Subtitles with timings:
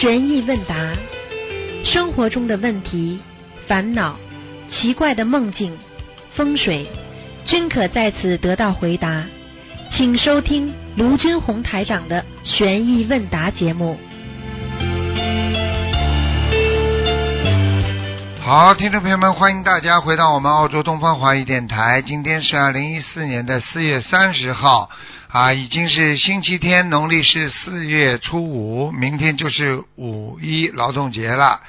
[0.00, 0.74] 悬疑问答，
[1.84, 3.20] 生活中的问题、
[3.68, 4.16] 烦恼、
[4.70, 5.76] 奇怪的梦境、
[6.34, 6.86] 风水，
[7.44, 9.22] 均可在此得到回答。
[9.92, 13.98] 请收听卢军红台长的悬疑问答节目。
[18.40, 22.00] 好，听众朋友们，欢迎大家回到我们澳洲东方华语电台。
[22.00, 24.88] 今天是二零一四年的四月三十号，
[25.32, 31.60] 啊，已经是星期天，农历是四月初五，明天就是五一劳动节了。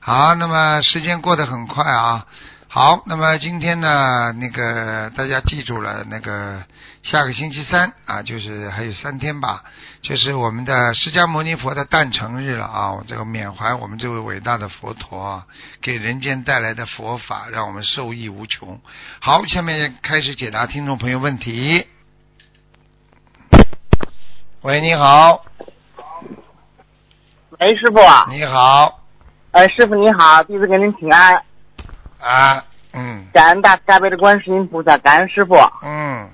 [0.00, 2.24] 好，那么时间过得很快啊。
[2.66, 6.64] 好，那么今天呢，那个大家记住了，那个
[7.02, 9.62] 下个星期三啊，就是还有三天吧，
[10.00, 13.04] 就是我们的释迦牟尼佛的诞辰日了啊！
[13.06, 15.44] 这个缅怀我们这位伟大的佛陀，
[15.82, 18.80] 给人间带来的佛法，让我们受益无穷。
[19.20, 21.86] 好，下面开始解答听众朋友问题。
[24.64, 25.44] 喂，你好，
[27.60, 28.98] 喂，师傅啊，你好，
[29.50, 31.34] 哎，师傅你好，弟子给您请安，
[32.18, 33.26] 啊，嗯。
[33.30, 35.54] 感恩大慈大悲的观世音菩萨，感恩师傅。
[35.82, 36.26] 嗯，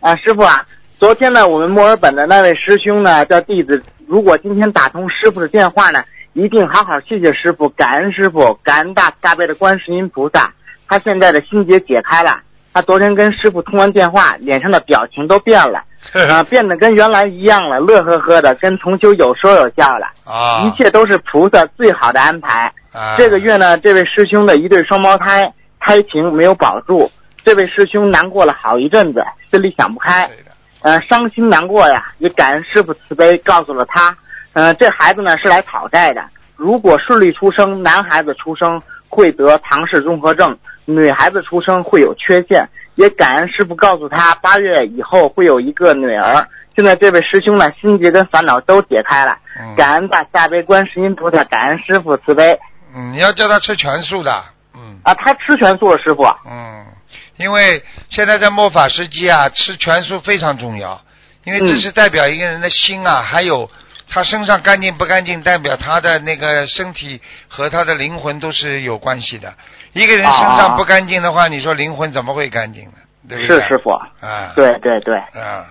[0.00, 0.66] 啊，师傅啊，
[0.98, 10.54] 昨天呢，我们墨尔本的那位师兄呢，叫弟子，如果今天打通师傅的电话呢，一定好好谢谢师傅，感恩师傅，感恩大慈大悲的观世音菩萨。
[10.88, 12.40] 他现在的心结解开了，
[12.72, 15.84] 他昨天跟师傅通完电话，脸上的表情都变了，
[16.28, 22.72] 啊， 变得跟原来一样了，乐呵呵的，跟同修有说有笑的，啊，一切都是菩萨最好的安排。
[22.92, 23.16] 啊。
[23.18, 27.10] 这个月呢，这位师兄的一对双胞胎胎情没有保住，
[27.44, 30.28] 这位师兄难过了好一阵子，心里想不开，
[30.82, 34.16] 呃，伤心难过呀，也感恩师傅慈悲，告诉了他，
[34.52, 36.22] 呃，这孩子呢是来讨债的，
[36.56, 46.46] 如果顺利出生，男孩子出生会得唐氏综合症，女孩子出生会有缺陷，也感恩师傅告诉他，八月以后会有一个女儿。
[46.74, 52.58] 现在这位师兄呢，心结跟烦恼都解开了，嗯感恩大慈大悲观世音菩萨，感恩师傅慈悲。
[52.94, 54.44] 嗯，你要叫他吃全素的，
[54.74, 54.98] 嗯。
[55.02, 56.22] 啊，他吃全素了，师傅。
[56.46, 56.84] 嗯，
[57.36, 61.00] 因为现在在末法时期啊，吃全素非常重要，
[61.44, 63.70] 因为这嗯是代表一个人的心啊，还有
[64.08, 69.54] 他身上干净不干净，代表他的那个身体和他的灵魂都是有关系的。
[69.96, 72.92] 一个人身上不干净的话，你说灵魂怎么会干净呢？
[73.28, 73.60] 对不对？
[73.60, 73.90] 是师傅。
[73.90, 75.64] 啊，对对对，啊，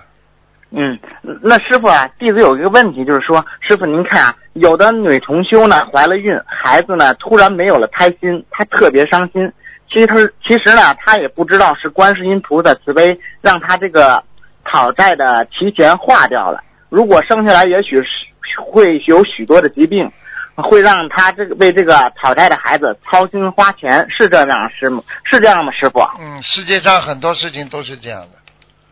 [0.71, 0.97] 嗯，
[1.41, 9.51] 那师傅啊，弟子有一个问题，就是说，师傅您看啊，有的女同修呢怀了孕，孩子呢突然没有了胎心，她特别伤心。
[9.87, 14.23] 其实她其实呢，她也不知道是观世音菩萨慈悲，让她这个
[14.63, 16.63] 讨债的提前化掉了。
[16.89, 20.11] 如果生下来，也许是会有许多的疾病，
[20.55, 25.03] 会让他这个为这个讨债的孩子操心花钱，是这样师吗？
[25.23, 25.99] 是这样吗，师傅？
[26.19, 28.29] 嗯，世界上很多事情都是这样的。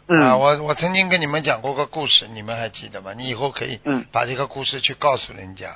[0.09, 3.13] 嗯，啊，我我曾经跟你们讲过个故事，你们还记得吗？
[3.15, 5.69] 你以后可以嗯把这个故事去告诉人家。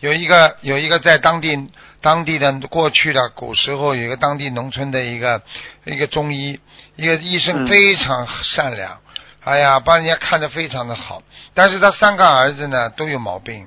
[0.00, 1.68] 有一个有一个在当地
[2.00, 5.42] 当地的过去的古时候，有一个当地农村的一个
[5.84, 6.58] 一个中医，
[6.96, 8.98] 一个医生嗯非常善良，
[9.44, 11.22] 哎呀，帮人家看得非常的好。
[11.52, 13.66] 但是他三个儿子呢都有毛病，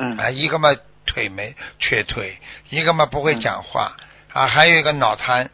[0.00, 0.70] 嗯啊，一个嘛
[1.08, 2.38] 腿没瘸腿，
[2.68, 3.96] 一个嘛不会讲话，
[4.32, 5.50] 啊，还有一个脑瘫，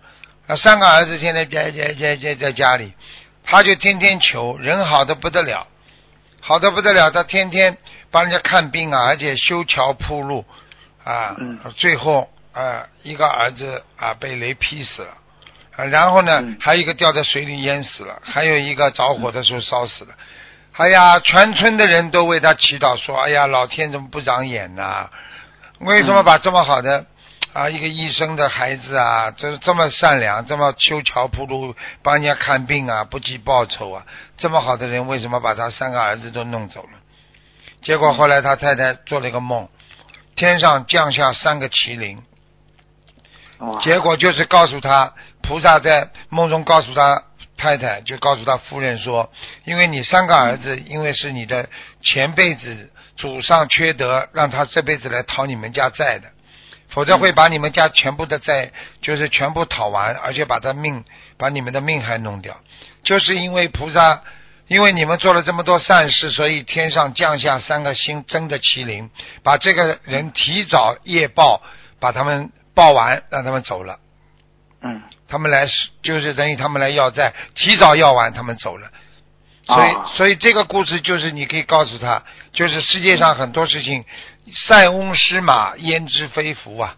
[0.46, 2.92] 啊，三个儿子现在在在在在在家里，
[3.44, 5.66] 他就天天求，人好的不得了，
[6.40, 7.78] 好的不得了，他天天
[8.10, 10.44] 帮人家看病啊，而且修桥铺路，
[11.04, 11.58] 啊，嗯。
[11.76, 15.14] 最后啊，一个儿子啊被雷劈死了。
[15.76, 16.56] 啊，然后呢，嗯。
[16.60, 20.14] 还有一个掉在水里淹死了，还有一个着火的时候烧死了。
[20.76, 25.08] 哎呀，全村的人都为他祈祷，说：“哎呀，老天怎么不长眼呐、
[25.84, 27.04] 为什么把这么好的
[27.52, 34.06] 啊一个医生的孩子啊，这这么善良，这么修桥铺路，帮人家看病啊，不计报酬啊，
[34.38, 36.98] 这么好的人，为什么把他三个儿子都弄走了？
[37.82, 39.68] 结果后来他太太做了一个梦，
[40.36, 42.22] 天上降下三个麒麟，
[43.58, 43.78] 哇。
[43.80, 45.12] 结果就是告诉他，
[45.42, 47.22] 菩萨在梦中告诉他
[47.58, 49.30] 太太，就告诉他夫人说，
[49.64, 51.68] 因为你三个儿子，因为是你的
[52.00, 56.28] 前辈子祖上缺德，让他这辈子来讨你们家债的，
[56.88, 58.72] 否则会把你们家全部的债
[59.02, 61.04] 就是全部讨完，而且把他命
[61.36, 62.56] 把你们的命还弄掉，
[63.02, 64.22] 就是因为菩萨。
[64.66, 69.10] 因为你们做了这么多善事，所以天上降下三个星真的麒麟，
[69.42, 71.60] 把这个人提早夜报，
[72.00, 73.98] 把他们报完，让他们走了。
[74.80, 78.90] 嗯他们来是就是等于他们来要债，提早要完，他们走了。
[79.66, 82.22] 所以，啊所以这个故事就是你可以告诉他，
[82.52, 84.04] 就是世界上很多事情，
[84.68, 86.94] 塞翁失马，焉知非福啊，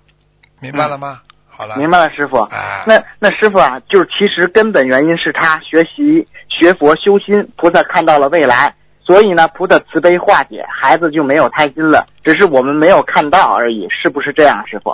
[0.61, 1.21] 明白了吗？
[1.49, 2.39] 好了，明白了，师傅。
[2.39, 8.75] 啊，那那师傅啊，就是其实根本原因是他学习学佛修心，菩萨看到了未来，
[9.05, 14.93] 所以呢，菩萨慈悲化解，孩子就没有胎心了，只是我们没有看到而已，是不是这样，师傅？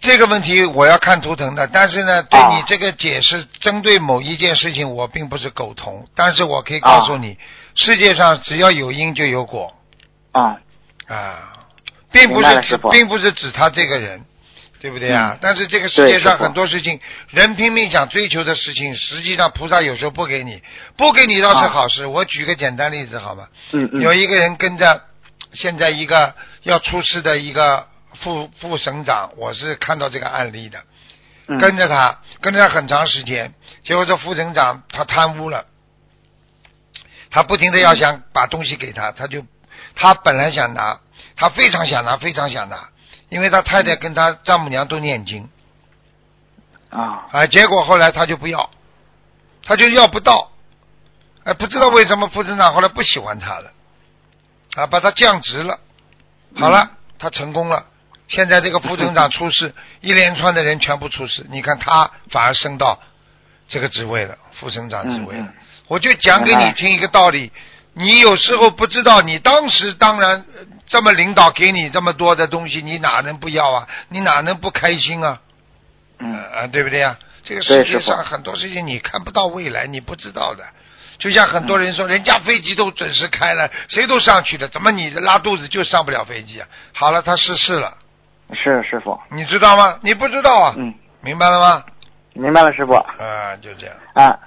[0.00, 7.36] 这个问题我要看图腾的，但是呢，对啊你这个解释，针对某一件事情，我并不是苟同，但是我可以告诉你，
[7.74, 9.74] 世界上只要有因就有果。
[10.30, 10.60] 啊、
[11.08, 11.52] 啊，
[12.12, 14.24] 并不是指并不是指他这个人，
[14.78, 15.32] 对不对啊？
[15.32, 15.38] 嗯。
[15.42, 17.00] 但是这个世界上很多事情，
[17.30, 20.62] 人拼命想追求的事情，实际上菩萨有时候不给你，
[20.96, 21.68] 不给你倒是啊。
[21.70, 22.06] 好事。
[22.06, 23.48] 我举个简单例子好吗？
[23.72, 25.02] 嗯嗯，有一个人跟着
[25.54, 27.86] 现在一个要出事的一个
[28.20, 30.82] 副副省长，我是看到这个案例的，
[31.46, 31.58] 嗯。
[31.58, 33.54] 跟着他跟着他很长时间，
[33.84, 35.66] 结果这副省长他贪污了，
[37.30, 39.44] 他不停的要想把东西给他，他就
[39.94, 41.00] 他本来想拿，
[41.36, 42.88] 他非常想拿，非常想拿，
[43.28, 45.48] 因为他太太跟他丈母娘都念经。
[46.90, 47.26] 啊。
[47.30, 48.70] 啊，结果后来他就不要，
[49.64, 50.52] 他就要不到，
[51.44, 53.72] 哎，不知道为什么副省长后来不喜欢他了，
[54.74, 55.78] 啊，把他降职了，
[56.56, 57.86] 好了，他成功了。
[58.28, 63.00] 现在这个副省长出事， 一连串的人全部出事，你看他反而升到
[63.68, 65.48] 这个职位了，副省长职位了。
[65.88, 67.50] 我就讲给你听一个道理，
[67.94, 73.88] 你有时候不知道，你当时当然呃这么领导给你这么多的东西，你哪能不要啊？
[74.08, 75.40] 你哪能不开心啊？
[76.18, 77.18] 嗯啊，对不对呀？
[77.44, 80.64] 这个世界上很多事情你看不到未来，你不知道的。
[81.18, 86.68] 就像很多人说，人家飞机都准时开了，谁都上去了，怎么你拉肚子就上不了飞机啊？
[86.92, 87.97] 好了，他失事了，
[88.52, 89.98] 是师傅，你知道吗？
[90.02, 91.84] 你不知道啊，嗯，明白了吗？
[92.34, 94.38] 明白了，师傅啊，就这样，啊，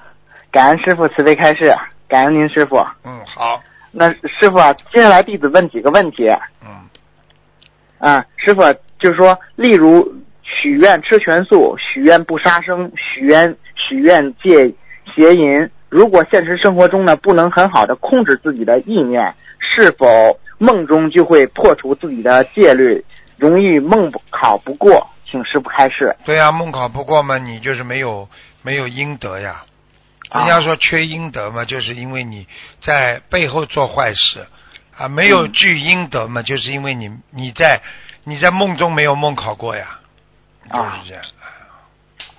[0.51, 1.75] 感恩师傅慈悲开示，
[2.07, 2.77] 感恩您师傅。
[3.03, 3.61] 嗯，好，
[3.91, 6.27] 那师傅啊，接下来弟子问几个问题。
[6.61, 6.87] 嗯，
[7.99, 8.61] 啊，师傅
[8.97, 10.09] 就是说，例如
[10.41, 14.73] 许愿吃全素，许愿不杀生，许愿许愿戒
[15.13, 15.69] 邪淫。
[15.89, 23.03] 如果现实生活中呢不能很好的控制自己的意念，是否梦中就会破除自己的戒律，
[23.41, 25.09] 容易梦考不过？
[25.25, 26.15] 请师傅开示。
[26.25, 28.29] 对呀、梦考不过嘛，你就是没有
[28.61, 29.63] 没有阴德呀。
[30.29, 32.45] 啊人家说缺阴德嘛，就是因为你
[32.81, 34.45] 在背后做坏事
[34.95, 37.81] 啊，没有嗯聚阴德嘛，就是因为你你在
[38.25, 39.99] 你在梦中没有梦考过呀，
[40.69, 41.23] 就是啊这样。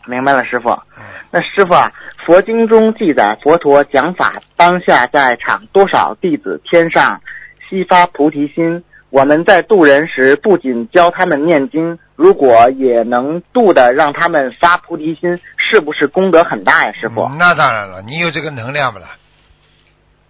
[0.06, 0.68] 明白了，师傅。
[0.70, 1.90] 嗯，那师傅啊，
[2.26, 7.20] 佛经中记载，佛陀讲法当下在场多少弟子天上
[7.68, 8.84] 悉发菩提心。
[9.12, 17.20] 我们在渡人时，不仅教他们念经，如果也能渡的让他们发菩提心，是不是功德很大呀，师傅？
[17.24, 19.08] 嗯那当然了，你有这个能量不啦？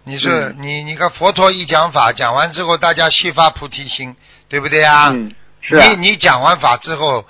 [0.03, 4.13] 你是、嗯你你看佛陀一讲法，讲完之后大家悉发菩提心，
[4.49, 5.07] 对不对呀？
[5.13, 5.31] 嗯，
[5.61, 7.23] 是啊，你你讲完法之后，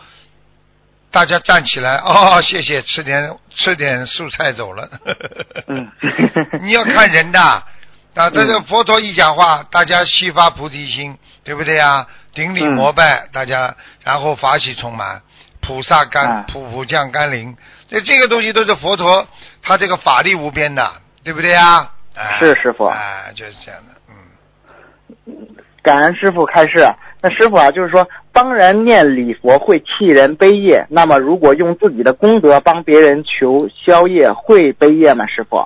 [1.11, 4.89] 大家站起来，哦，谢谢，吃点吃点素菜走了。
[5.67, 5.87] 嗯
[6.63, 7.63] 你要看人的
[8.15, 12.07] 啊，这个嗯佛陀一讲话，大家悉发菩提心，对不对啊？
[12.33, 15.21] 顶礼嗯膜拜，大家然后法喜充满，
[15.61, 17.55] 菩萨甘啊普普降甘霖，
[17.87, 19.27] 这这个东西都是佛陀
[19.61, 20.91] 他这个法力无边的，
[21.23, 21.91] 对不对啊？
[22.15, 25.47] 哎是师傅啊，就是这样的，嗯。
[25.81, 26.87] 感恩师傅开示。
[27.21, 35.25] 那师傅啊，就是说帮人念礼佛会替人背业，那么如果用自己的功德帮别人求消业，会背业吗？
[35.27, 35.65] 师傅？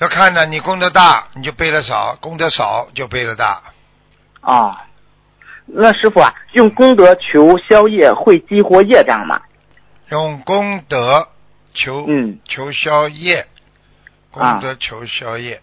[0.00, 3.62] 要看呢，你功德大，你就背了少；功德少就背了大。
[4.40, 4.86] 啊，
[5.66, 9.42] 那师傅啊，用功德求消业会激活业障吗？
[10.08, 11.28] 用功德
[11.74, 13.46] 求、嗯求消业，
[14.30, 15.60] 功啊德求消业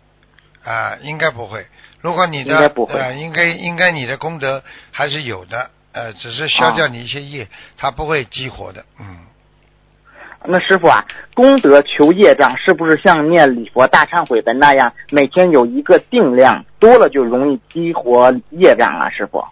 [0.64, 1.66] 啊，应该不会。
[2.02, 9.18] 如果你的应该不会呃，应该应该你的功德还是有的，呃，只是消掉你一些业，它不会激活的，嗯。
[10.46, 19.10] 那师傅啊，功德求业障是不是像念礼佛大忏悔文那样，每天有一个定量，多了就容易激活业障啊？
[19.10, 19.44] 师傅？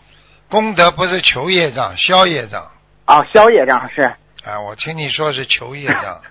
[0.50, 2.64] 功德不是求业障，消业障
[3.08, 4.02] 哦，消业障是。
[4.44, 4.62] 啊！
[4.62, 6.22] 我听你说是求业障，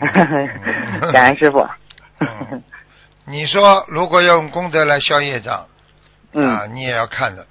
[1.12, 1.66] 感恩师傅。
[2.20, 2.62] 嗯
[3.26, 5.66] 你说如果要用功德来消业障，啊，
[6.32, 7.44] 嗯你也要看着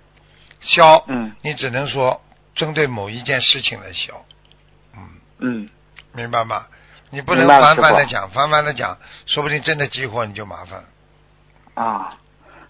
[0.62, 2.22] 消，嗯你只能说
[2.56, 4.14] 针对某一件事情来消，
[4.96, 5.02] 嗯，
[5.40, 5.70] 嗯，
[6.20, 6.64] 明白吗？
[7.12, 8.96] 你不能明白了泛泛的讲，泛泛的讲，
[9.26, 10.84] 说不定真的激活你就麻烦了。
[11.74, 12.14] 啊，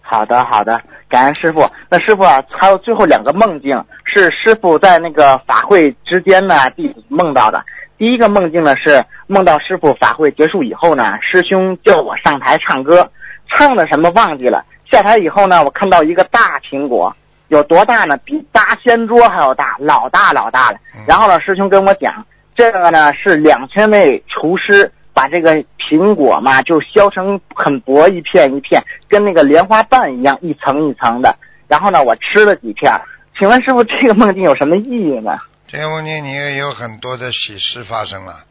[0.02, 1.70] 好的好的，感恩师傅。
[1.90, 7.62] 那师傅啊，还有最后两个梦境是师傅在那个法会之间呢，弟子梦到的。
[7.98, 13.12] 第一个梦境呢是梦到师傅法会结束以后呢，师兄叫我上台唱歌，
[13.50, 14.64] 唱的什么忘记了。
[14.90, 17.14] 下台以后呢，我看到一个大苹果，
[17.50, 18.16] 有多大呢？
[18.24, 21.04] 比八仙桌还要大，老大老大了嗯。
[21.06, 22.26] 然后呢，师兄跟我讲，
[22.60, 31.36] 这个呢是两千位厨师把把这个苹果嘛就削成很薄一片一片，跟那个莲花瓣一样一层一层的。
[31.68, 32.90] 然后呢，我吃了几片。
[33.38, 35.38] 请问师傅，这个梦境有什么意义呢？
[35.68, 38.46] 这个梦境你也有很多的喜事发生了，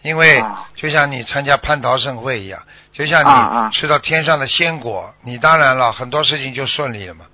[0.00, 2.62] 因为啊就像你参加蟠桃盛会一样，
[2.92, 7.26] 就像你吃到天上的鲜果，你当然了很多事情就顺利了嘛。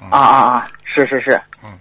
[0.00, 0.68] 嗯、啊啊啊！
[0.86, 1.38] 是是是。
[1.62, 1.78] 嗯。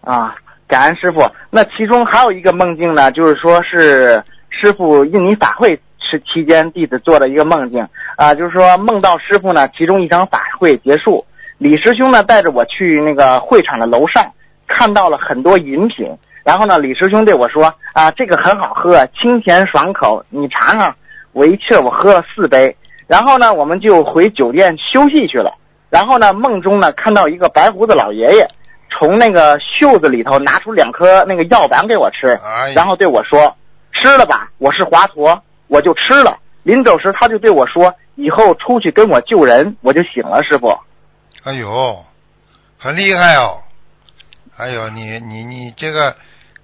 [0.00, 0.34] 啊，
[0.72, 1.20] 感恩师傅。
[1.50, 7.86] 那其中还有一个梦境呢，就是说是师傅印尼法会是期间弟子做的一个梦境
[8.16, 11.22] 啊，就是说梦到师傅呢，其中一场法会结束，
[11.58, 14.24] 李师兄呢带着我去那个会场的楼上，
[14.66, 16.10] 看到了很多饮品。
[16.42, 20.92] 然后呢，李师兄对我说：“啊，这个很好喝，清甜爽口，你尝尝。”
[21.32, 22.74] 我一气我喝了四杯，
[23.06, 25.52] 然后呢，我们就回酒店休息去了。
[25.88, 28.48] 然后呢，梦中呢看到一个白胡子老爷爷
[28.92, 33.56] 从那个袖子里头拿出两颗那个药丸给我吃，哎然后对我说
[33.92, 36.38] ：“吃了吧，我是华佗。”我就吃了。
[36.64, 40.78] 临走时，他就对我说：“以后出去跟我救人。”我就醒了，师傅。
[41.44, 42.04] 哎呦，
[42.78, 43.58] 很厉害哦！
[44.58, 46.14] 哎呦，你你你这个，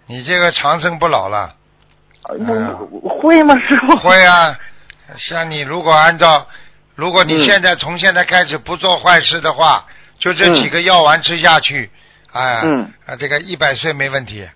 [0.07, 1.55] 你这个长生不老了。
[2.23, 3.97] 会吗，师傅？
[3.97, 4.55] 会啊，
[5.17, 6.47] 像你如果按照，
[6.95, 9.87] 如果你嗯现在、从现在开始不做坏事的话，
[10.19, 11.91] 就这几个药丸吃下去，
[12.33, 14.47] 哎，嗯啊，这个一百岁没问题。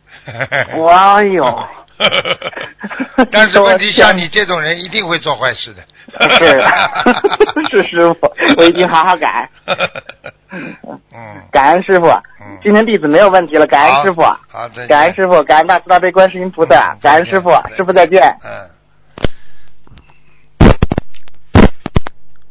[0.79, 1.69] 哇哎呦！
[3.31, 5.83] 但是问题像你这种人一定会做坏事的。
[6.31, 6.47] 是
[7.71, 9.49] 是师傅，我一定好好改。
[10.51, 12.07] 嗯，感恩师傅
[12.41, 14.89] 嗯，今天弟子没有问题了，感恩师傅，好，再见。
[14.89, 18.21] 感恩师傅，感恩大慈大悲观世音菩萨嗯，感恩师傅，师傅再见。
[18.45, 18.71] 嗯。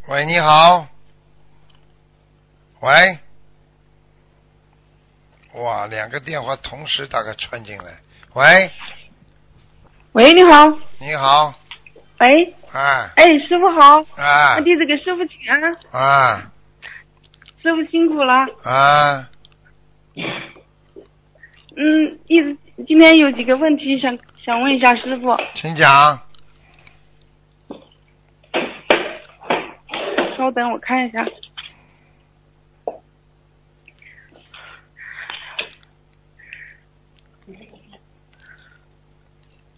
[0.08, 0.88] 喂，你好。
[2.80, 3.20] 喂。
[5.54, 7.86] 哇，两个电话同时大概穿进来。
[8.34, 8.72] 喂，
[10.14, 10.66] 喂，你好，
[11.00, 11.54] 你好，
[12.20, 16.52] 喂，啊哎，师傅好，啊弟子给师傅请安，啊
[17.62, 18.34] 师傅辛苦了。
[18.64, 19.30] 啊！
[21.76, 26.20] 嗯，一直今天有几个问题想想问一下师傅，请讲。
[30.38, 31.24] 稍等我看一下。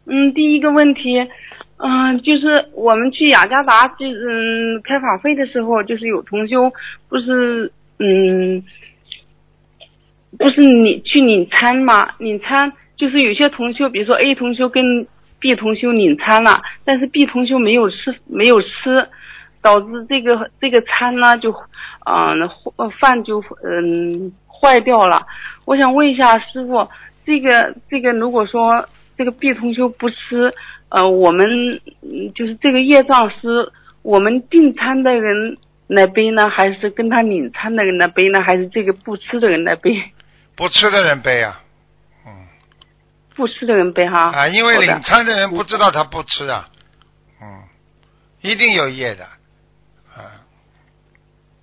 [0.06, 1.20] 嗯，第一个问题，
[1.78, 6.72] 嗯、就是我们去雅加达，就嗯开法会的时候，就是有同修，
[7.10, 8.64] 不是嗯，
[10.38, 12.10] 不是你去领餐嘛？
[12.18, 15.08] 领餐就是有些同修，比如说 A 同修跟
[15.40, 19.08] B 同修领餐了，但是 B 同修没有吃，没有吃，
[19.62, 21.54] 导致这个这个餐呢就
[22.06, 25.26] 嗯、饭就嗯坏掉了。
[25.66, 26.88] 我想问一下师傅，
[27.26, 28.86] 这个这个如果说
[29.18, 30.54] 这个 B 同修不吃，
[30.90, 31.48] 呃，我们
[32.02, 39.92] 嗯就是这个业障是我们订餐的人来背呢，还是跟他领餐的人来背呢，还是这个不吃的人来背？
[40.56, 41.62] 不吃的人背啊，
[42.26, 42.32] 嗯
[43.36, 44.32] 不吃的人背哈。
[44.32, 46.68] 啊，因为领餐的人不知道他不吃啊，
[47.42, 47.64] 嗯，
[48.42, 49.24] 一定有业的，
[50.16, 50.46] 啊，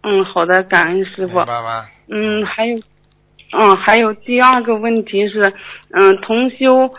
[0.02, 1.38] 嗯，好的，感恩师傅？
[2.08, 2.76] 嗯，还有，
[3.52, 5.52] 嗯，还有第二个问题是，
[5.92, 6.92] 嗯，同修，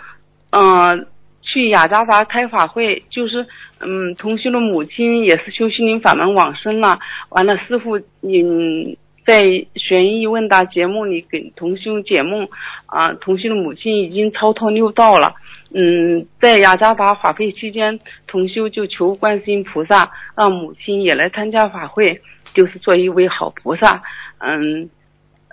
[0.51, 1.07] 嗯、
[1.41, 3.45] 去雅加达开法会，就是，
[3.79, 9.43] 嗯，同修的母亲也是修心灵法门往生了，完了，师傅，嗯，在
[9.75, 12.47] 悬疑问答节目里给同修解梦，
[12.85, 15.33] 啊、同修的母亲已经超脱六道了。
[15.73, 22.21] 嗯，在雅加达法会期间，同修就求观世音菩萨让母亲也来参加法会，
[22.53, 24.01] 就是做一位好菩萨。
[24.39, 24.89] 嗯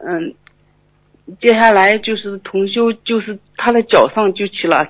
[0.05, 0.35] 嗯，
[1.41, 4.89] 接下来就是同修，就是他的脚上就起了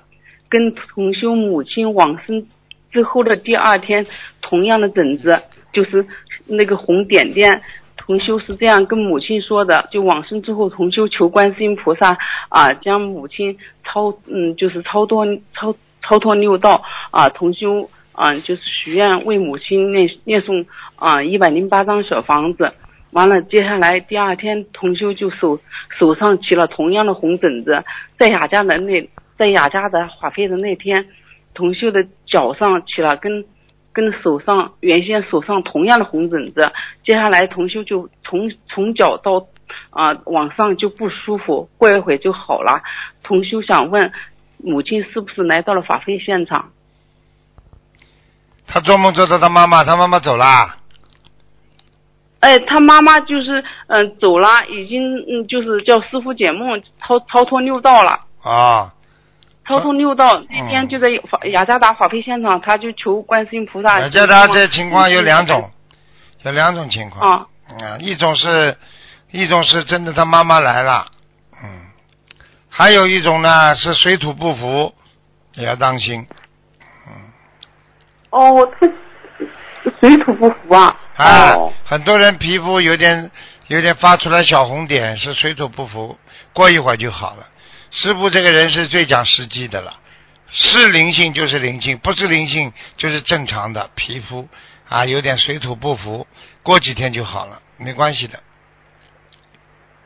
[0.48, 2.46] 跟同修母亲往生
[2.92, 4.06] 之后的第二天
[4.40, 5.42] 同样的疹子，
[5.72, 6.06] 就是
[6.46, 7.60] 那个红点点。
[7.96, 12.16] 同修是这样跟母亲说的，就往生之后，同修求观世音菩萨
[12.48, 20.64] 啊，将母亲超嗯，就是超脱超超脱六道啊，同修啊，就是许愿为母亲念念诵
[20.96, 22.72] 啊一百零八张小房子。
[23.10, 25.60] 完了，接下来第二天，同修就手
[25.98, 27.84] 手上起了同样的红疹子，
[28.18, 31.06] 在雅家的那在雅家的法会的那天，
[31.54, 33.44] 同修的脚上起了跟
[33.92, 36.72] 跟手上原先手上同样的红疹子，
[37.04, 39.46] 接下来同修就从从脚到
[39.90, 42.82] 啊、往上就不舒服，过一会就好了。
[43.22, 44.12] 同修想问，
[44.58, 46.70] 母亲是不是来到了法会现场？
[48.66, 50.77] 他做梦做到他妈妈，他妈妈走啦，
[52.40, 58.20] 哎，他妈妈就是嗯、呃走了，已经嗯就是叫师傅解梦超超脱六道了。
[58.42, 58.94] 啊，
[59.66, 64.00] 超脱六道那天就在法雅加达法会现场，他就求观世音菩萨。
[64.00, 65.68] 雅加达这情况有两种，
[66.44, 67.40] 有两种情况。
[67.40, 68.76] 啊，嗯，一种是，
[69.32, 71.06] 一种是真的他妈妈来了，
[71.62, 71.68] 嗯，
[72.70, 74.94] 还有一种呢是水土不服，
[75.54, 76.24] 也要当心。
[77.06, 77.12] 嗯
[78.30, 78.86] 哦，他
[80.00, 80.96] 水土不服啊。
[81.16, 83.30] 啊哦，很多人皮肤有点
[83.66, 86.18] 有点发出来小红点，是水土不服，
[86.52, 87.46] 过一会儿就好了。
[87.90, 89.94] 师傅这个人是最讲实际的了，
[90.50, 94.46] 是灵性就是灵性，不是灵性就是正常的皮肤
[94.88, 96.26] 啊，有点水土不服，
[96.62, 98.38] 过几天就好了，没关系的。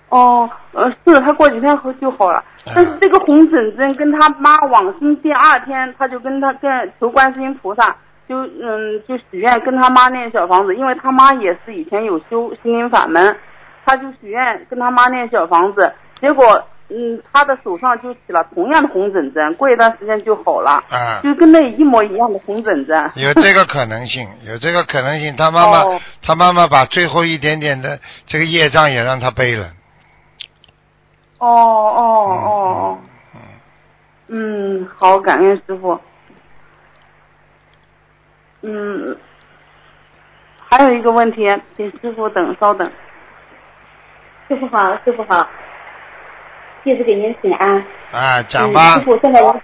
[0.08, 2.44] 哦，呃，是他过几天后就好了。
[2.66, 7.96] 嗯但是这个红疹疹跟他妈往生第二天，他就跟他跟求观世音菩萨，
[8.32, 13.36] 就嗯就许愿跟他妈念小房子，因为他妈也是以前有修心灵法门，
[13.84, 23.10] 他就许愿跟他妈念小房子，结果嗯他的手上就起了同样的红疹疹，过一段时间就好了，啊，就跟那一模一样的红疹疹。
[23.16, 25.36] 有这个可能性，有这个可能性。
[25.36, 29.66] 他妈妈，哦他妈妈把最后一点点的这个业障也让他背了。
[31.38, 32.98] 哦哦哦哦，
[34.28, 36.00] 嗯，好，感恩师傅。
[38.62, 39.16] 嗯，
[40.68, 42.90] 还有一个问题，请师傅等稍等。
[44.48, 45.46] 师傅好，师傅好，
[46.84, 47.84] 弟子给您请安。
[48.12, 49.00] 啊，讲嗯、吧师。
[49.00, 49.60] 傅现在有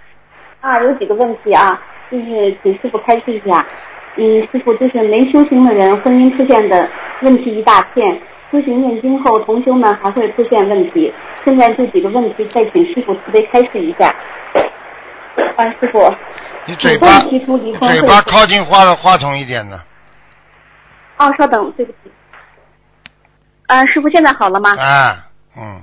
[0.61, 3.65] 啊有几个问题啊，就是请师傅开示一下。
[4.17, 6.89] 嗯，师傅就是没修行的人，婚姻出现的
[7.23, 8.21] 问题一大片。
[8.51, 11.13] 修行念经后，同修们还会出现问题。
[11.45, 14.13] 现在这几个问题，再请师傅慈悲开示一下。
[15.57, 16.15] 啊，师傅，
[16.67, 19.81] 你嘴巴嘴巴靠近话的话筒一点呢。
[21.17, 21.99] 哦，稍等，对不起。
[23.67, 24.71] 呃，师傅现在好了吗？
[24.79, 25.27] 啊，
[25.57, 25.83] 嗯，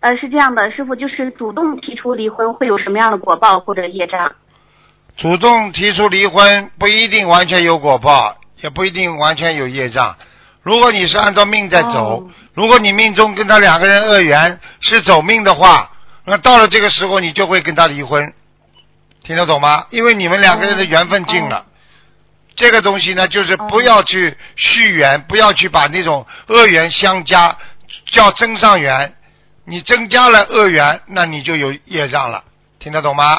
[0.00, 4.32] 呃，是这样的，师傅就是主动提出离婚会有什么样的果报或者业障？
[5.16, 10.16] 主动提出离婚不一定完全有果报，也不一定完全有业障。
[10.62, 15.90] 如果你是按照命在走，哦如果你命中跟他两个人恶缘是走命的话，
[16.28, 18.32] 那到了这个时候你就会跟他离婚，
[19.24, 19.86] 听得懂吗？
[19.90, 21.64] 因为你们两个人的缘分尽了。
[22.54, 27.56] 这个东西呢，就是不要去续缘，不要去把那种恶缘相加，
[28.06, 29.14] 叫增上缘。
[29.64, 32.42] 你增加了恶缘，那你就有业障了，
[32.78, 33.34] 听得懂吗？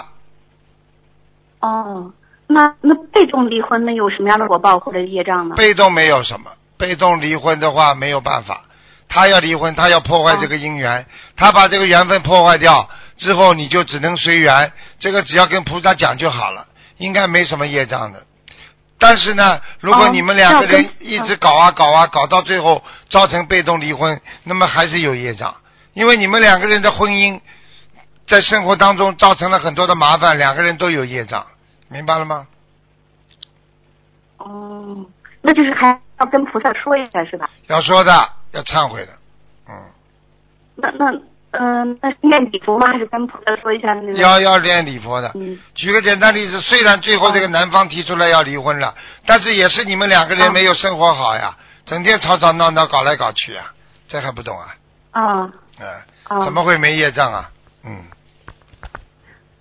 [1.59, 2.13] 哦，
[2.47, 5.55] 那那被动离婚那有什么样的果报或者业障呢？
[5.55, 8.61] 被动没有什么，被动离婚的话没有办法，
[9.09, 16.67] 他要离婚，他要破坏这个姻缘，他把这个缘分破坏掉之后，你就只能随缘，这个只要跟菩萨讲就好了，
[16.97, 18.23] 应该没什么业障的。
[18.99, 25.55] 但是呢，如果哦你们两个人一直搞啊搞啊搞到最后造成被动离婚，那么还是有业障，
[25.93, 27.39] 因为你们两个人的婚姻
[28.27, 31.47] 在生活当中造成了很多的麻烦，两个人都有业障，
[31.87, 32.45] 明白了吗？
[34.37, 35.05] 哦，
[35.41, 37.49] 那就是还要跟菩萨说一下是吧？
[37.67, 38.11] 要说的，
[38.51, 39.11] 要忏悔的，
[39.69, 39.73] 嗯。
[40.75, 41.19] 那那
[41.51, 42.85] 嗯、那是念礼佛吗？
[42.87, 44.13] 还是跟菩萨说一下那个？
[44.13, 45.31] 要要念礼佛的。
[45.33, 48.93] 嗯举个简单例子，虽然最后这个男方提出来要离婚了，
[49.25, 53.73] 但是也是你们两个人哦没有生活好呀，整天吵吵闹闹搞来搞去啊，
[54.07, 54.75] 这还不懂啊？
[55.11, 55.87] 啊嗯，
[56.25, 57.49] 啊，怎么会没业障啊？
[57.83, 58.03] 嗯，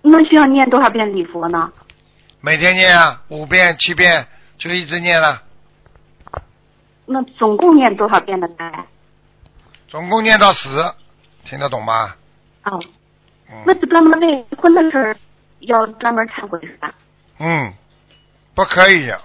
[0.03, 1.71] 那需要念多少遍礼佛呢？
[2.39, 4.27] 每天念啊，五遍七遍
[4.59, 5.41] 就一直念了，
[7.11, 8.85] 那总共念多少遍的大概？
[9.87, 10.93] 总共念到死，
[11.45, 12.15] 听得懂吗？
[12.65, 12.79] 哦，
[13.49, 15.17] 嗯那是专门为离婚的事儿
[15.61, 16.93] 要专门忏悔是吧？
[17.39, 17.73] 嗯，
[18.53, 19.19] 不可以的，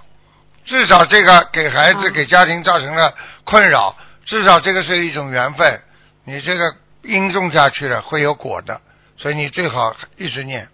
[0.64, 3.94] 至少这个给孩子、嗯给家庭造成了困扰，
[4.24, 5.82] 至少这个是一种缘分，
[6.24, 8.80] 你这个因种下去了会有果的，
[9.18, 10.66] 所以你最好一直念。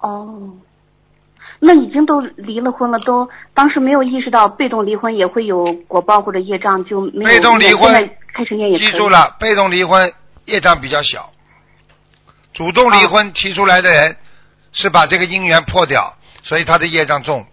[0.00, 0.52] 哦，
[1.60, 10.12] 那已经都离了婚了，都当时没有意识到被动离婚也会有果报或者业障，就没有被动离婚现在开始念也记住了，被动离婚
[10.44, 11.30] 业障比较小，
[12.54, 14.16] 主动离婚提出来的人
[14.72, 17.44] 是把这个姻缘破掉，所以他的业障重。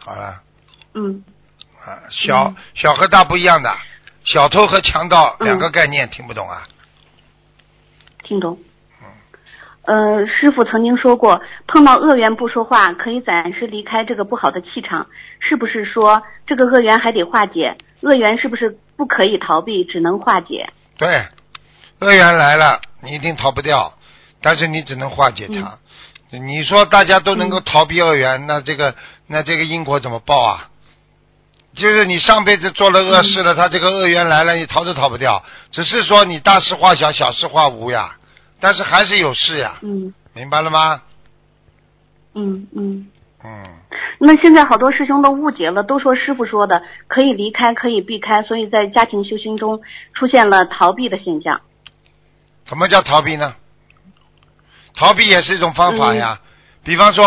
[0.00, 0.40] 好了，
[0.94, 1.22] 嗯，
[1.84, 3.72] 啊，小、嗯小和大不一样的，
[4.24, 6.66] 小偷和强盗嗯两个概念，听不懂啊？
[8.24, 8.58] 听懂。
[9.88, 15.06] 呃，师傅曾经说过，碰到恶缘不说话，可以暂时离开这个不好的气场。
[15.40, 17.74] 是不是说这个恶缘还得化解？
[18.02, 20.68] 恶缘是不是不可以逃避，只能化解？
[20.98, 21.24] 对，
[22.00, 23.94] 恶缘来了，你一定逃不掉，
[24.42, 25.78] 但是你只能化解它。
[26.38, 28.94] 你说大家都能够逃避恶缘，那这个
[29.26, 30.68] 那这个因果怎么报啊？
[31.74, 35.42] 就是你上辈子做了恶事了，他这个恶缘来了，你逃都逃不掉。
[35.70, 38.10] 只是说你大事化小，小事化无呀，
[38.60, 41.02] 但是还是有事呀，嗯明白了吗？
[42.34, 43.08] 嗯嗯。
[43.44, 43.64] 嗯，
[44.18, 49.80] 那现在好多师兄都误解了，都说师傅说的可以离开，可以避开，所以在家庭修行中
[50.12, 51.60] 出现了逃避的现象。
[52.66, 53.54] 什么叫逃避呢？
[54.94, 56.40] 逃避也是一种方法呀。
[56.82, 57.26] 比方说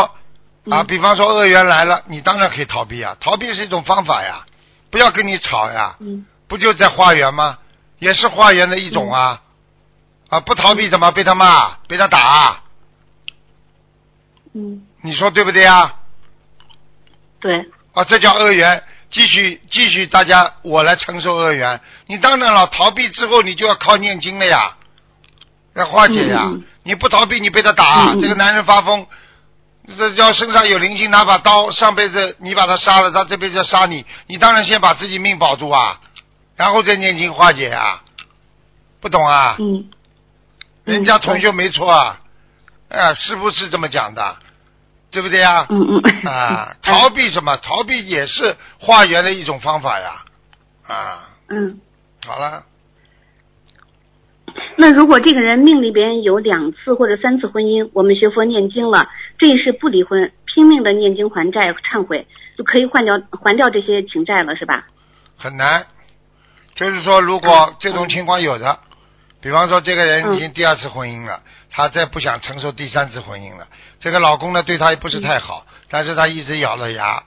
[0.70, 4.46] 啊，嗯比方说恶缘来了，你当然可以逃避啊，逃避是一种方法呀，
[4.90, 7.58] 不要跟你吵呀，嗯不就在化缘吗？
[8.00, 9.42] 也是化缘的一种啊。
[10.32, 12.62] 啊，不逃避怎么被他骂，被他打？
[14.54, 15.96] 嗯，你说对不对啊？
[17.42, 21.82] 对，啊，这叫恶缘，继续继续，大家我来承受恶缘。
[22.08, 24.78] 你当然了，逃避之后你就要靠念经了呀，
[25.76, 26.50] 要化解呀。
[26.84, 29.06] 你不逃避，你被他打，这个男人发疯，
[29.98, 36.00] 这要身上有灵性，拿把刀，上辈子你把他杀了，他这辈子要杀你，你当然先把自己命保住啊，
[36.56, 38.02] 然后再念经化解啊，
[39.02, 39.58] 不懂啊？
[39.60, 39.90] 嗯
[40.86, 42.20] 人家同学没错啊，
[42.90, 44.36] 哎，师傅是这么讲的，
[45.12, 45.66] 对不对呀？
[45.70, 47.56] 嗯嗯啊， 逃避什么？
[47.58, 50.24] 逃避也是化缘的一种方法呀。
[50.88, 51.80] 啊，嗯。
[52.26, 52.64] 好了，
[54.78, 64.86] 那如果这个人命里边有两次或者三次婚姻，我们学佛念经了，这一世不离婚，拼命的念经还债忏悔，就可以换掉还掉这些情债了，是吧？
[65.38, 65.86] 很难。
[66.76, 68.80] 就是说，如果这种情况有的，
[69.42, 73.68] 比方说这个人已经第二次婚姻了，他再不想承受第三次婚姻了，
[74.00, 77.24] 这个老公呢对她也不是太好，但是她一直咬着牙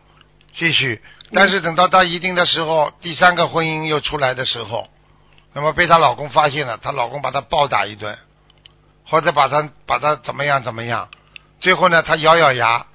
[0.55, 4.89] 继续，但是等到到一定的时候，第三个婚姻又出来的时候，
[5.53, 8.17] 那么被她老公发现了，她老公把她暴打一顿，
[9.09, 11.09] 或者把她把她怎么样怎么样，
[11.61, 12.87] 最后呢，她咬咬牙，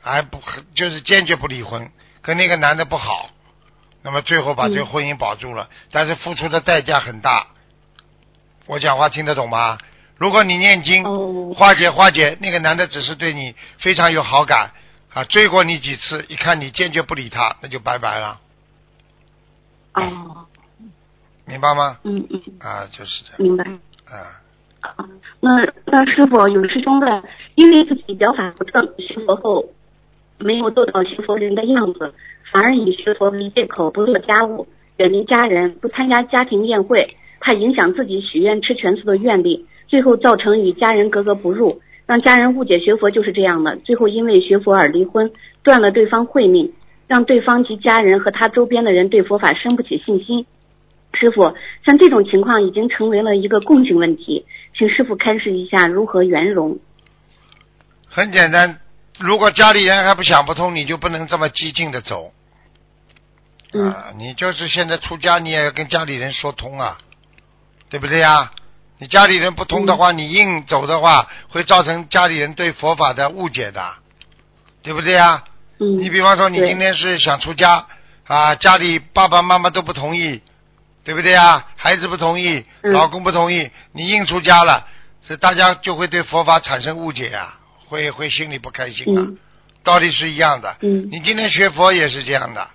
[0.00, 0.40] 还不
[0.76, 1.90] 就是坚决不离婚，
[2.22, 3.30] 跟那个男的不好，
[4.02, 7.48] 那么最后把这个婚姻保住了，但是付出的代价很大。
[8.68, 9.78] 我讲话听得懂吗？
[10.18, 14.72] 如果你念经哦化解化解，那个男的只是对你非常有好感
[15.14, 18.40] 啊，追过你几次，一看你坚决不理他，那就拜拜了，
[19.94, 20.46] 哦，
[21.46, 21.98] 明白吗？
[22.04, 23.64] 嗯嗯，啊，就是这样，明白。
[24.12, 24.42] 啊，
[24.80, 25.08] 啊
[25.40, 25.50] 那
[25.86, 27.22] 那师傅有师兄问，
[27.54, 29.64] 因为自己表法不正，学佛后
[30.38, 32.12] 没有做到学佛人的样子，
[32.52, 45.30] 反而以学佛为借口不做家务，远离家人，不参加家庭宴会，怕影响自己许愿吃全素的愿力，最后造成与家人格格不入，让家人误解学佛就是这样的，最后因为学佛而离婚，
[45.62, 46.72] 断了对方慧命，
[47.06, 50.46] 让对方及家人和他周边的人对佛法生不起信心。
[51.14, 54.44] 师傅，像这种情况已经成为了一个共性问题，
[54.76, 56.78] 请师傅开示一下如何圆融。
[58.08, 58.78] 很简单。
[59.18, 62.30] 如果家里人还不想不通，你就不能这么激进的走。
[63.72, 66.98] 嗯啊，你就是现在出家，你也要跟家里人说通啊，
[67.90, 68.52] 对不对呀？
[68.98, 73.94] 你家里人不通的话，你硬走的话，会造成家里人对佛法的误解的，
[74.82, 75.44] 对不对呀？
[75.78, 77.86] 嗯，你比方说，你今天是想出家
[78.26, 80.42] 啊，家里爸爸妈妈都不同意，
[81.04, 81.66] 对不对呀？
[81.76, 84.86] 孩子不同意，嗯老公不同意，你硬出家了，
[85.22, 89.22] 所以大家就会对佛法产生误解啊，会会心里不开心啊。
[89.26, 89.38] 嗯
[89.84, 90.76] 道理是一样的。
[90.82, 92.68] 嗯你今天学佛也是这样的，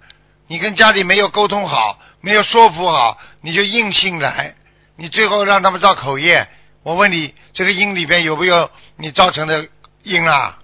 [0.47, 4.56] 你跟家里没有沟通好，没有说服好，你就硬性来，
[4.98, 6.48] 你最后让他们造口业。
[6.84, 9.68] 我问你，这个因里边有没有你造成的
[10.04, 10.60] 因啊？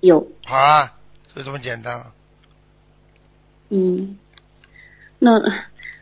[0.00, 0.92] 有，好啊，
[1.34, 2.06] 就这么简单了。
[3.70, 4.18] 嗯，
[5.18, 5.40] 那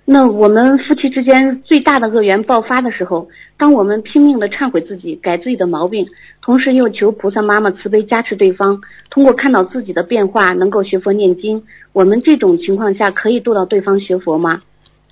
[0.05, 6.09] 那我们夫妻之间最大的恶缘爆发的时候，当我们拼命的忏悔自己，改自己的毛病，
[6.40, 14.62] 同时又求菩萨妈妈慈悲加持对方，通过看到自己的变化，能够学佛念经，我们这种情况下可以度到对方学佛吗？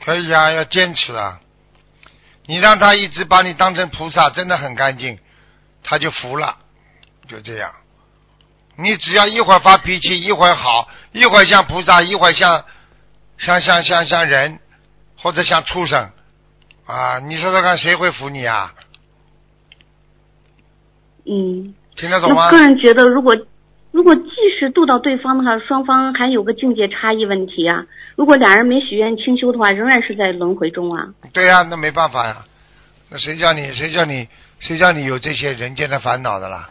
[0.05, 1.41] 可以啊，要坚持啊！
[2.47, 5.19] 你让他一直把你当成菩萨，真的很干净，
[5.83, 6.57] 他就服了，
[7.29, 7.73] 就这样。
[8.77, 12.65] 你只要一会儿发脾气，一会儿好，一会儿像菩萨，一会儿像
[13.39, 14.59] 像像像像人，
[15.19, 16.11] 或者像畜生，
[16.85, 17.19] 啊！
[17.19, 18.73] 你说说看，谁会服你啊？
[21.29, 22.51] 嗯，听得懂吗那？
[22.53, 23.35] 个人觉得，如果
[23.97, 24.31] 如果即
[24.61, 27.87] 使渡到对方的话，双方还有个境界差异问题啊。
[28.15, 31.15] 如果俩人没许愿清修的话，仍然是在轮回中啊。
[31.33, 32.45] 对呀、那没办法呀。
[33.09, 34.29] 那谁叫你谁叫你
[34.61, 36.69] 谁叫你有这些人间的烦恼的啦？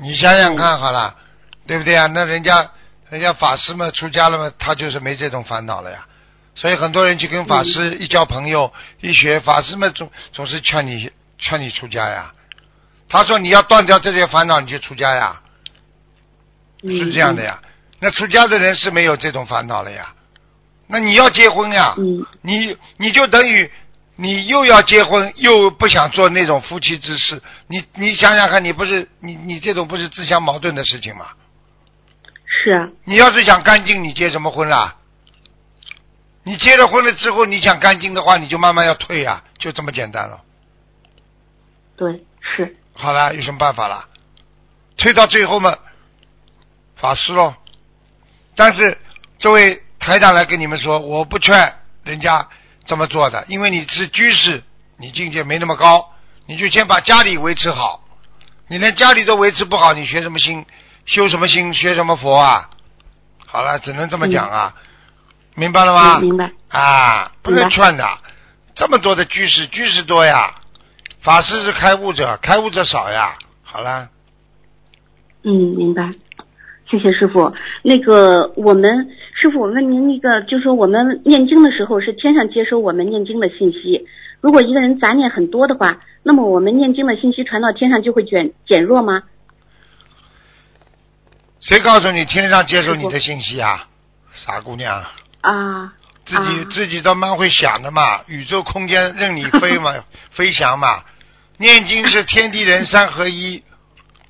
[0.00, 1.16] 你想想看好了，
[1.66, 2.06] 对不对啊？
[2.14, 2.70] 那人家
[3.10, 6.06] 人家法师们出家了嘛，他就是没这种烦恼了呀。
[6.54, 12.30] 所以很多人去跟法师一交朋友，一学法师们总总是劝你劝你出家呀。
[13.08, 15.40] 他说你要断掉这些烦恼，你就出家呀，
[16.88, 17.60] 是这样的呀。
[18.00, 20.14] 那出家的人是没有这种烦恼了呀。
[20.86, 23.70] 那你要结婚呀，嗯你你就等于
[24.16, 31.26] 你又要结婚，又不想做那种夫妻之事，你你想想看，你不是你你这种不是自相矛盾的事情吗？
[32.46, 34.96] 是啊，你要是想干净，你结什么婚啦？
[36.44, 40.40] 你结了婚了之后，你想干净的话，你就慢慢要退呀、就这么简单了。
[41.96, 44.04] 对，是，好了，有什么办法了？
[44.96, 45.76] 退到最后嘛，
[46.96, 47.54] 法师喽。
[48.54, 48.98] 但是
[49.38, 52.48] 这位台长来跟你们说，我不劝人家
[52.86, 54.62] 这么做的，因为你是居士，
[54.98, 56.12] 你境界没那么高，
[56.46, 58.02] 你就先把家里维持好。
[58.68, 60.66] 你连家里都维持不好，你学什么心，
[61.04, 62.70] 修什么心，学什么佛啊？
[63.46, 64.74] 好了，只能这么讲啊，
[65.54, 66.14] 明白了吗？
[66.16, 68.18] 嗯明白，啊，不能劝的。
[68.74, 70.54] 这么多的居士，居士多呀，
[71.22, 73.38] 法师是开悟者，开悟者少呀。
[73.62, 74.08] 好了，
[75.44, 76.02] 嗯，明白。
[76.90, 77.52] 谢谢师傅。
[77.82, 84.06] 那个，我们师傅，我问您一个，就说我们念经的时候是天上接收我们念经的信息。
[84.40, 89.22] 如果一个人杂念很多的话，那么我们念经的信息传到天上就会减减弱吗？
[91.60, 93.88] 谁告诉你天上接收你的信息啊？
[94.34, 95.02] 傻姑娘，
[95.40, 95.94] 啊，
[96.26, 99.94] 自己、啊自己都蛮会想的嘛，宇宙空间任你飞嘛，
[100.30, 101.02] 飞翔嘛。
[101.58, 103.62] 念经是天地人三合一，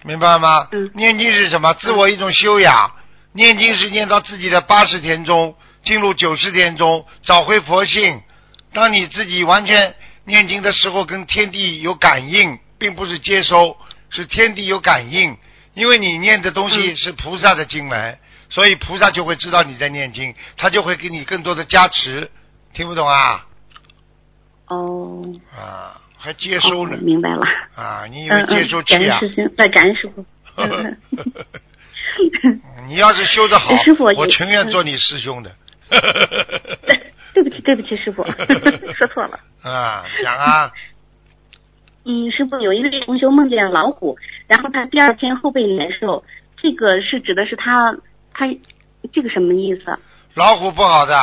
[0.07, 0.69] 明白吗？
[0.71, 1.75] 嗯念经是什么？
[1.75, 2.92] 自我一种修养。
[3.33, 8.23] 念经是念到自己的八十天中，进入九十天中，找回佛性。
[8.73, 13.77] 当你自己完全念经的时候，跟天地有感应，并不是接收，
[14.11, 15.37] 是天地有感应。
[15.75, 22.31] 因为你念的东西嗯是菩萨的经文，所以菩萨就会知道你在念经，他就会给你更多的加持。
[22.73, 23.45] 听不懂啊？
[24.69, 25.23] 哦，
[25.55, 27.43] 啊，还接收哦、明白了。
[27.77, 28.05] 啊？
[28.11, 29.19] 你以嗯为接收嗯，感恩？
[29.21, 30.27] 师兄， 对，感恩师傅。
[30.57, 30.97] 嗯
[32.89, 35.53] 你要是修得好哎师傅，我情愿做你师兄的。
[37.35, 38.25] 对不起，对不起，师傅，
[38.97, 39.39] 说错了。
[39.62, 40.73] 啊，讲啊，
[42.05, 44.17] 嗯，师傅有一位同学梦见老虎，
[44.49, 46.25] 然后他第二天后背难受，
[46.57, 47.97] 这个是指的是他
[48.33, 48.47] 他
[49.12, 49.97] 这个什么意思？
[50.35, 51.15] 老虎不好的，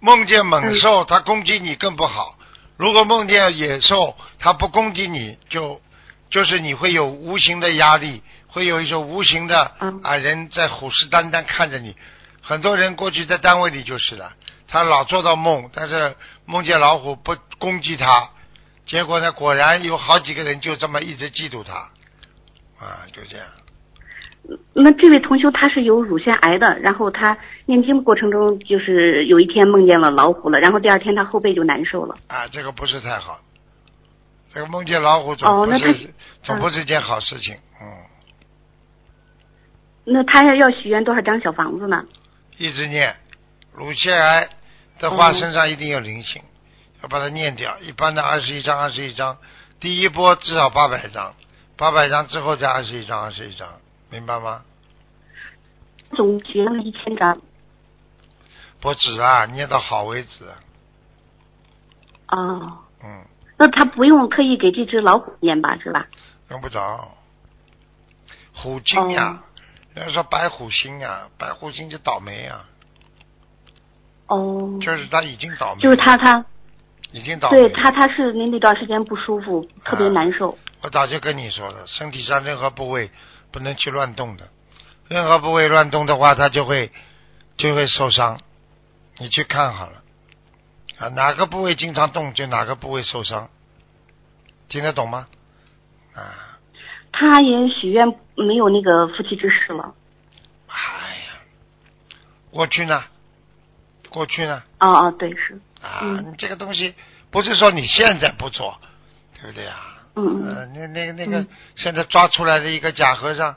[0.00, 2.36] 梦见嗯猛兽，他攻击你更不好。
[2.80, 5.82] 如果梦见野兽，它不攻击你，就
[6.30, 11.94] 就是你会有无形的压力，会有一种无形的嗯啊人在虎视眈眈看着你。
[12.40, 14.32] 很多人过去在单位里就是的，
[14.66, 16.16] 他老做到梦，但是
[16.46, 18.30] 梦见老虎不攻击他，
[18.86, 21.74] 结果呢，果然有好几个人就这么一直嫉妒他，
[22.82, 23.46] 啊，就这样。
[24.72, 32.16] 那这位同修他是有乳腺癌的，然后他念经的过程中，就是有一天梦见了老虎了，然后第二天他后背就难受了。
[32.26, 33.38] 啊，这个不是太好。
[34.52, 37.86] 这个梦见老虎总不是、总不是件好事情，嗯，
[40.04, 42.04] 那他要要许愿多少张小房子呢？
[42.58, 43.14] 一直念。
[43.72, 44.48] 乳腺癌
[44.98, 46.42] 的话，哦身上一定有灵性，
[47.02, 47.78] 要把它念掉。
[47.78, 49.38] 一般的二十一张，二十一张，
[49.78, 51.36] 第一波至少八百张，
[51.76, 53.68] 八百张之后再二十一张，二十一张，
[54.10, 54.62] 明白吗？
[56.12, 57.40] 总结了一千张。
[58.80, 60.44] 不止啊，念到好为止。
[62.28, 63.24] 哦，嗯，
[63.58, 66.06] 那他不用特意给这只老虎念吧，是吧？
[66.50, 67.16] 用不着。
[68.52, 69.46] 虎精呀、哦
[69.92, 72.64] 人家说白虎星呀、白虎星就倒霉呀、
[74.28, 76.44] 哦，就是他已经倒霉，就是他他
[77.10, 77.58] 已经倒霉。
[77.58, 80.56] 对他他是那那段时间不舒服，特别啊难受。
[80.82, 83.10] 我早就跟你说了，身体上任何部位
[83.52, 84.48] 不能去乱动的，
[85.08, 86.90] 任何部位乱动的话，它就会
[87.56, 88.40] 就会受伤。
[89.18, 90.02] 你去看好了，
[90.98, 93.50] 啊，哪个部位经常动，就哪个部位受伤，
[94.68, 95.28] 听得懂吗？
[96.14, 96.58] 啊，
[97.12, 99.94] 他也许愿没有那个夫妻之事了。
[100.68, 101.40] 哎呀，
[102.50, 103.04] 过去呢，
[104.08, 106.30] 过去呢，啊啊，对是，啊，嗯。
[106.30, 106.94] 你这个东西
[107.30, 108.80] 不是说你现在不做，
[109.34, 109.89] 对不对啊？
[110.16, 113.54] 嗯那那个那个嗯，现在抓出来的一个假和尚，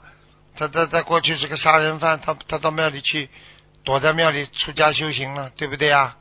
[0.56, 3.30] 他他他过去是个杀人犯，他他到庙里去，
[3.84, 6.18] 躲在庙里出家修行了，对不对啊？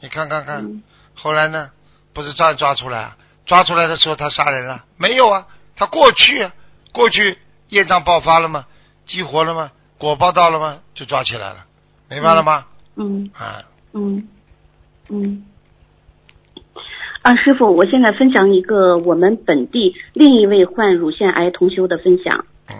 [0.00, 0.82] 你看看看，嗯
[1.14, 1.70] 后来呢，
[2.12, 3.16] 不是照样抓出来啊？
[3.46, 5.46] 抓出来的时候他杀人了没有啊？
[5.74, 6.52] 他过去啊，
[6.92, 8.66] 过去业障爆发了吗？
[9.06, 9.72] 激活了吗？
[9.98, 10.78] 果报到了吗？
[10.94, 11.66] 就抓起来了，
[12.08, 12.66] 明白了吗？
[12.96, 14.28] 嗯啊，嗯
[15.08, 15.44] 嗯。
[17.22, 22.44] 啊，师傅，我现在分享一个我们本地另一位患乳腺癌同修的分享。
[22.70, 22.76] 嗯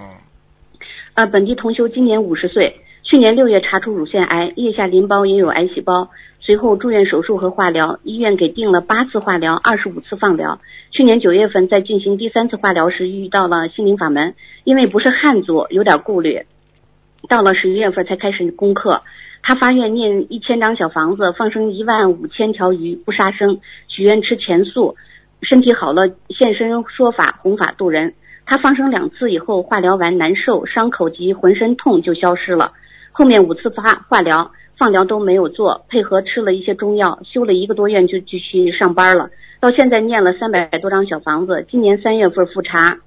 [1.14, 10.60] 呃，本地同修今年五十岁，去年六月查出乳腺癌，腋下淋巴也有癌细胞，随后住院手术和化疗，医院给定了八次化疗，二十五次放疗。
[10.92, 16.42] 去年九月份在进行第三次化疗时遇到了心灵法门，因为不是汉族，有点顾虑。
[17.28, 19.02] 到了十一月份才开始攻克，
[19.48, 24.94] 他发愿念一千张小房子，放生一万五千条鱼，不杀生，许愿吃全素，
[25.40, 28.12] 身体好了现身说法，弘法度人。
[28.44, 32.72] 他放生两次以后，化疗完难受，伤口及浑身痛就消失了。
[33.10, 39.30] 后面五次发化疗、放疗都没有做，配合吃了一些中药，休了一个多月就继续上班了。
[39.60, 42.98] 到现在念了三百多张小房子，今年三月份复查，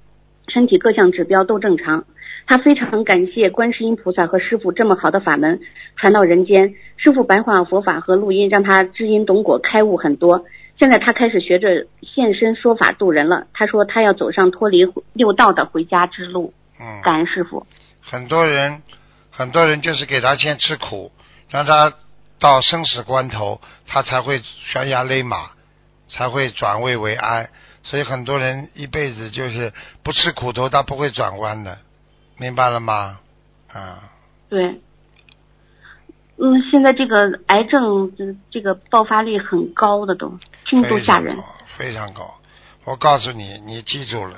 [0.47, 2.03] 身体各项指标都正常。
[2.47, 5.61] 他非常感谢观世音菩萨和师傅这么好的法门
[5.95, 10.45] 传到人间，师傅白话佛法和录音让他知因懂果，开悟很多。
[10.77, 13.47] 现在他开始学着现身说法度人了。
[13.53, 16.53] 他说他要走上脱离六道的回家之路。
[16.79, 17.67] 嗯，感恩师傅。
[18.01, 18.81] 很多人，
[19.29, 21.11] 很多人就是给他先吃苦，
[21.49, 21.93] 让他
[22.39, 25.51] 到生死关头，他才会悬崖勒马，
[26.09, 27.49] 才会转危为安。
[27.83, 29.71] 所以很多人一辈子就是
[30.03, 31.77] 不吃苦头，他不会转弯的，
[32.41, 33.19] 明白了吗？
[33.71, 34.09] 啊，
[34.49, 34.81] 对。
[36.37, 41.37] 嗯，现在这个癌症这这个爆发率很高的都，听都吓人。
[41.77, 42.33] 非常高，
[42.83, 44.37] 我告诉你，你记住了，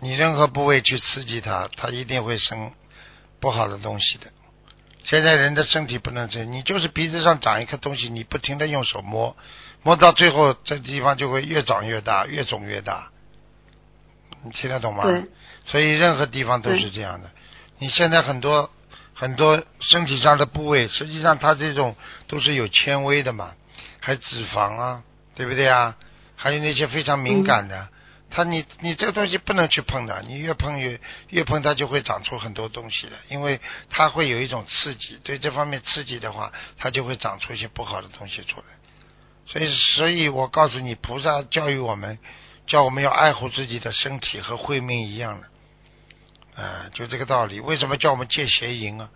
[0.00, 2.72] 你任何部位去刺激它，它一定会生
[3.38, 4.28] 不好的东西的。
[5.04, 9.36] 现在人的身体不能这样，你就是鼻子上长一颗东西，你不停的用手摸，
[9.82, 13.10] 摸到最后这地方就会越长越大，越肿越大。
[14.46, 15.02] 你听得懂吗？
[15.04, 15.24] 对。
[15.64, 17.30] 所以任何地方都是这样的。
[17.78, 18.70] 你现在很多。
[19.18, 23.54] 很多身体上的部位，实际上它这种都是有纤维的嘛，
[23.98, 25.02] 还脂肪啊，
[25.34, 25.96] 对不对啊？
[26.36, 27.88] 还有那些非常敏感的，
[28.28, 38.66] 它你你这个东西不能去碰的，你越碰越越碰它就会长出很多东西的，因为它会有一种刺激，对这方面刺激的话，它就会长出一些不好的东西出来。
[39.46, 42.18] 所以，所以我告诉你，菩萨教育我们，
[42.66, 46.62] 叫我们要爱护自己的身体和慧命一样的。
[46.62, 47.60] 啊，就这个道理。
[47.60, 49.08] 为什么叫我们戒邪淫啊？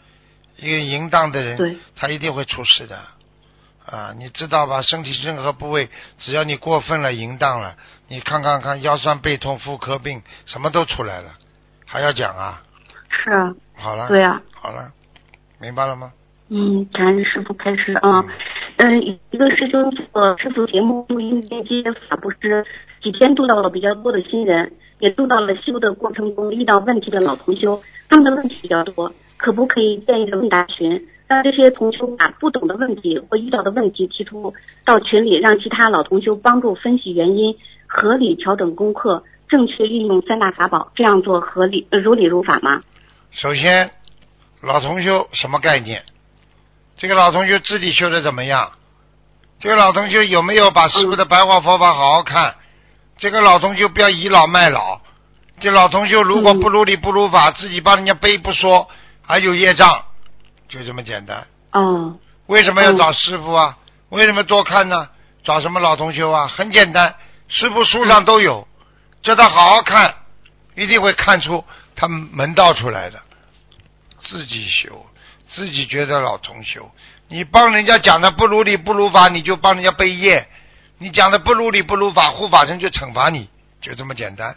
[0.57, 2.99] 因为淫荡的人，他一定会出事的。
[3.87, 4.83] 啊，你知道吧？
[4.83, 7.77] 身体任何部位，只要你过分了淫荡了，
[8.09, 11.31] 你看看看，腰酸背痛、妇科病，什么都出来了。
[11.87, 12.63] 还要讲啊？
[13.09, 13.55] 是啊。
[13.75, 14.07] 好了。
[14.09, 14.41] 对啊。
[14.53, 14.93] 好了，
[15.59, 16.13] 明白了吗？
[16.51, 18.23] 嗯，感恩师傅开始啊。
[18.77, 22.67] 嗯，一个师兄做师傅节目录音连接法布施，
[23.03, 24.73] 几天度到了比较多的新人。
[25.01, 34.53] 也度到了修的过程中遇到问题的老同修，他们的问题比较多，可不可以建一个问答群，让这些同修把不懂的问题或遇到的问题提出
[34.85, 42.83] 到群里，让其他老同修帮助分析原因，合理调整功课，正确运用三大法宝，这样做合理如理如法吗？
[43.31, 43.93] 首先，
[44.61, 46.03] 老同修什么概念？
[46.99, 48.73] 这个老同修自己修的怎么样？
[49.61, 52.57] 这个老同修有没有把师傅的白话佛法好好看？
[53.21, 54.99] 这个老同学不要倚老卖老，
[55.61, 58.89] 这老同学如果不如理不如法，自己帮人家背不说，
[59.21, 60.07] 还有业障，
[60.69, 61.47] 就这么简单。
[61.73, 62.19] 嗯。
[62.47, 63.77] 为什么要找师傅啊？
[64.09, 65.11] 为什么多看呢？
[65.45, 66.49] 找什么老同学啊？
[66.49, 67.15] 很简单，
[67.49, 68.67] 师傅书上都有，
[69.23, 70.15] 叫他好好看，
[70.75, 71.63] 一定会看出
[71.95, 73.21] 他门道出来的。
[74.25, 75.07] 自己修，
[75.55, 76.91] 自己觉得老同修，
[77.29, 80.49] 你帮人家讲的不如理不如法，你就帮人家背业。
[81.03, 83.49] 你讲的不如理不如法，护法神就惩罚你，
[83.81, 84.55] 就这么简单。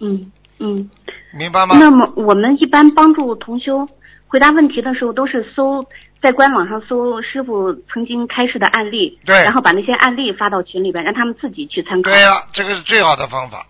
[0.00, 0.90] 嗯嗯，
[1.32, 1.78] 明白吗？
[1.78, 3.88] 那么我们一般帮助同修
[4.26, 5.82] 回答问题的时候，都是搜
[6.20, 12.10] 在官网上搜师傅曾经开示的案例，对，然后把那些案例发到群里边，让他们自己去参考。
[12.10, 13.66] 对了，这个是最好的方法。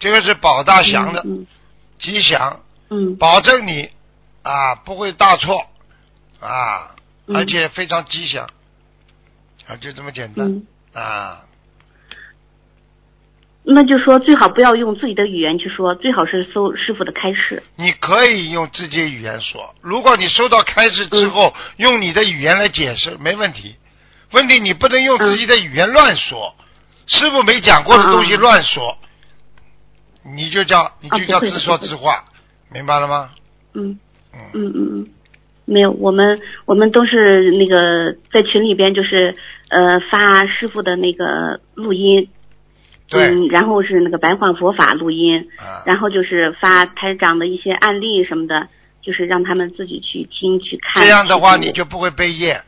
[0.00, 1.24] 这个是保大祥的
[2.00, 2.58] 吉祥，
[2.90, 3.88] 嗯，保证你
[4.42, 5.64] 啊不会大错
[6.40, 6.96] 啊，
[7.28, 8.50] 而且非常吉祥。
[9.72, 11.44] 啊，就这么简单啊！
[13.64, 17.62] 那就说最好不要用自己的语言去说，最好是搜师傅的开示。
[17.76, 23.76] 你可以用自己的语言说，如果你收到开示之后，用你的语言来解释，没问题。
[24.32, 26.54] 问题你不能用自己的语言乱说，
[27.06, 28.98] 师傅没讲过的东西乱说，
[30.24, 32.24] 你就叫你就叫自说自话，
[32.70, 33.30] 明白了吗？
[33.72, 33.98] 嗯。
[34.34, 35.06] 嗯嗯嗯。
[35.64, 39.36] 没有，我们我们都是那个在群里边，就是
[39.72, 42.28] 呃发师傅的那个录音，
[43.10, 45.48] 嗯，然后是那个白话佛法录音，
[45.86, 48.68] 然后就是发台长的一些案例什么的，
[49.00, 51.02] 就是让他们自己去听去看。
[51.02, 52.60] 这样的话，你就不会背业。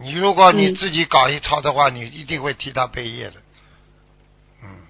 [0.00, 3.34] 你如果你自己搞一套的话，你一定会替他背业的。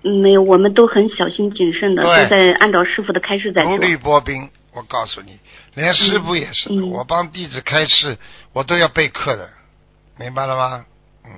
[0.04, 3.76] 嗯，没有，我们都很小心谨慎的，都在按照师傅的开示在做。
[3.76, 4.48] 如履薄冰。
[4.74, 5.36] 我告诉你，
[5.74, 6.86] 连师傅也是的。
[6.86, 8.16] 我帮弟子开示，
[8.52, 9.48] 我都要备课的，
[10.20, 10.84] 明白了吗？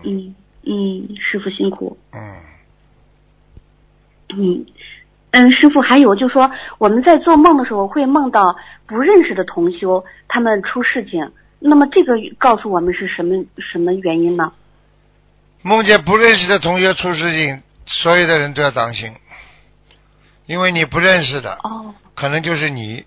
[0.05, 1.97] 嗯嗯，师傅辛苦。
[2.12, 2.36] 嗯
[4.32, 4.66] 嗯，
[5.32, 11.32] 嗯，师傅，还有就是说，我们在做梦的时候会梦到不认识的同修，他们出事情。
[11.59, 14.53] 那么这个告诉我们是什么什么原因呢？
[15.62, 19.12] 梦见不认识的同学出事情，所有的人都要当心，
[20.47, 23.05] 因为你不认识的，哦，可能就是你，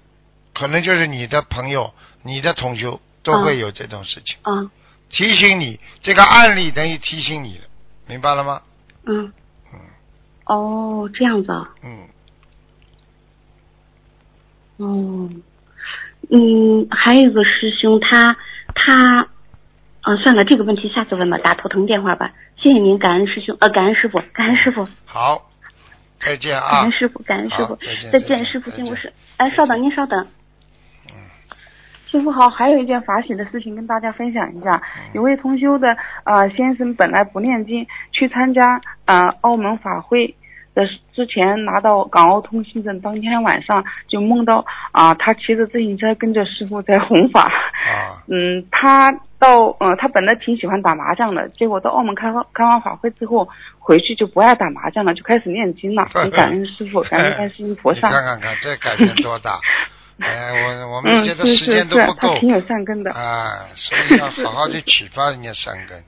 [0.54, 4.38] 可能就是你的朋友、你的同修都会有这种事情。
[4.44, 4.70] 啊，
[5.14, 7.66] 提醒你，这个案例等于提醒你了，
[8.08, 8.62] 明白了吗？
[9.06, 9.32] 嗯，
[9.72, 9.80] 嗯
[10.46, 12.08] 哦，这样子啊，嗯，
[14.78, 15.30] 哦，
[16.32, 18.36] 嗯，还有一个师兄，他
[18.74, 19.30] 他，
[20.02, 22.34] 啊，算了，这个问题下次问吧，打头疼电话吧。
[22.58, 25.50] 谢谢您，感恩师兄，呃，感恩师傅，感恩师傅，好，
[26.20, 26.92] 再见啊感啊恩！
[26.92, 29.14] 师傅，感恩师傅，再见师傅，再见辛苦师。
[29.38, 30.26] 哎，稍等，您稍等。
[32.14, 34.80] 师傅好，还有一件法喜的事情跟大家分享一下。
[35.16, 40.36] 有位同修的呃先生本来不念经，去参加呃澳门法会
[40.76, 47.42] 的之前拿到港澳通行证，当天晚上就梦到啊、他骑着自行车跟着师傅在弘法。
[47.42, 53.50] 啊，嗯，他到呃他本来挺喜欢打麻将的，结果到澳门开完开完法会之后，
[53.80, 56.06] 回去就不爱打麻将了，就开始念经了。
[56.14, 58.12] 很感恩师傅，感恩观世音菩萨。
[58.12, 59.58] 看看看，这改变多大！
[60.20, 63.12] 哎，我我们嗯，觉得是时间是是，都不够他挺有善根的。
[63.12, 66.04] 啊，所以要好好去启发人家善根。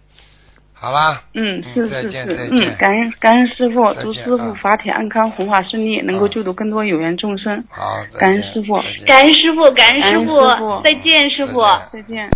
[0.74, 7.64] 好啦，嗯，是是是，见再见嗯，感恩感恩师傅，祝师傅啊法体安康，弘法顺利，能够啊救度更多有缘众生。
[7.70, 8.76] 好，感恩师傅
[9.08, 11.62] 感恩师傅，感恩师傅再见，师傅。
[11.91, 12.30] 再见。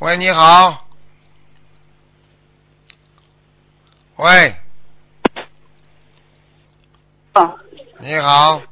[0.00, 0.83] 喂，你好。
[4.16, 4.54] 喂，
[7.34, 7.52] 哦，
[7.98, 8.62] 你好，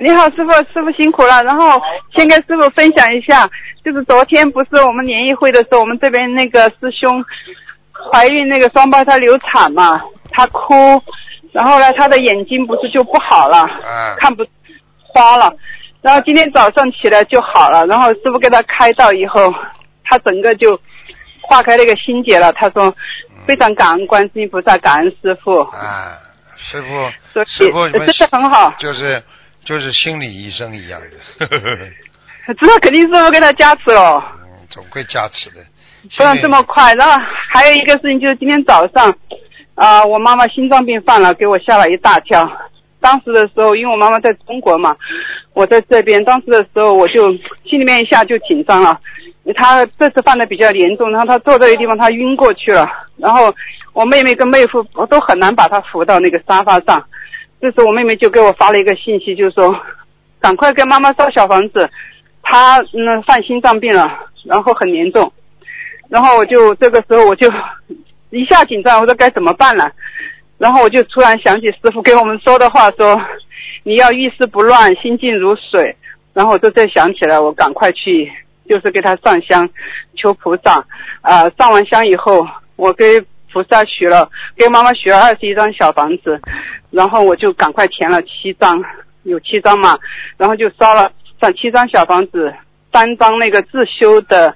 [0.00, 1.42] 你好，师傅，师傅辛苦了。
[1.42, 1.78] 然后
[2.14, 3.46] 先跟师傅分享一下，
[3.84, 7.22] 就是昨天不是我们联谊会的时候，我们这边那个师兄
[8.10, 10.74] 怀孕那个双胞胎流产嘛，他哭，
[11.52, 14.42] 然后呢，他的眼睛不是就不好了，啊，看不
[14.96, 15.54] 花了。
[16.00, 19.52] 然后今天早上起来就好了，然后师傅给他开道以后，
[20.04, 20.80] 他整个就
[21.42, 22.50] 化开那个心结了。
[22.54, 22.94] 他说
[23.48, 25.60] 非常感恩观世音菩萨，感恩师傅。
[25.60, 26.18] 啊，
[26.58, 29.22] 师傅，师傅，你们真的很好，就是
[29.64, 31.78] 就是心理医生一样的，呵呵呵
[32.48, 34.22] 这肯定师傅给他加持了。
[34.42, 35.64] 嗯，总会加持的。
[36.18, 36.92] 不然这么快。
[36.92, 37.18] 然后
[37.54, 39.16] 还有一个事情就是今天早上，
[39.74, 42.46] 啊、我妈妈心脏病犯了，给我吓了一大跳。
[43.00, 44.94] 当时的时候，因为我妈妈在中国嘛，
[45.54, 47.32] 我在这边，当时的时候我就
[47.64, 49.00] 心里面一下就紧张了。
[49.56, 52.86] 她这次犯的比较严重，然后她坐这个地方她晕过去了，
[53.18, 53.54] 然后
[53.92, 57.04] 我妹妹跟妹夫我都很难把她扶到那个沙发上。
[57.60, 59.74] 这时候我妹妹就给我发了一个信息，就说
[60.40, 61.88] 赶快跟妈妈烧小房子，
[62.42, 64.10] 她嗯犯心脏病了，
[64.44, 65.32] 然后很严重。
[66.08, 67.50] 然后我就这个时候我就
[68.30, 69.90] 一下紧张，我说该怎么办了？
[70.56, 73.20] 然后我就突然想起师傅给我们说的话，说
[73.82, 75.94] 你要遇事不乱，心静如水。
[76.34, 78.30] 然后我就再想起来，我赶快去，
[78.68, 79.68] 就是给他上香，
[80.14, 80.84] 求菩萨。
[81.20, 82.46] 啊、上完香以后，
[82.78, 83.20] 我给
[83.52, 86.40] 菩萨许了，给妈妈许了二十一张小房子，
[86.92, 88.80] 然后我就赶快填了七张，
[89.24, 89.98] 有七张嘛，
[90.36, 91.10] 然后就烧了
[91.40, 92.54] 上七张小房子，
[92.92, 94.54] 三张那个自修的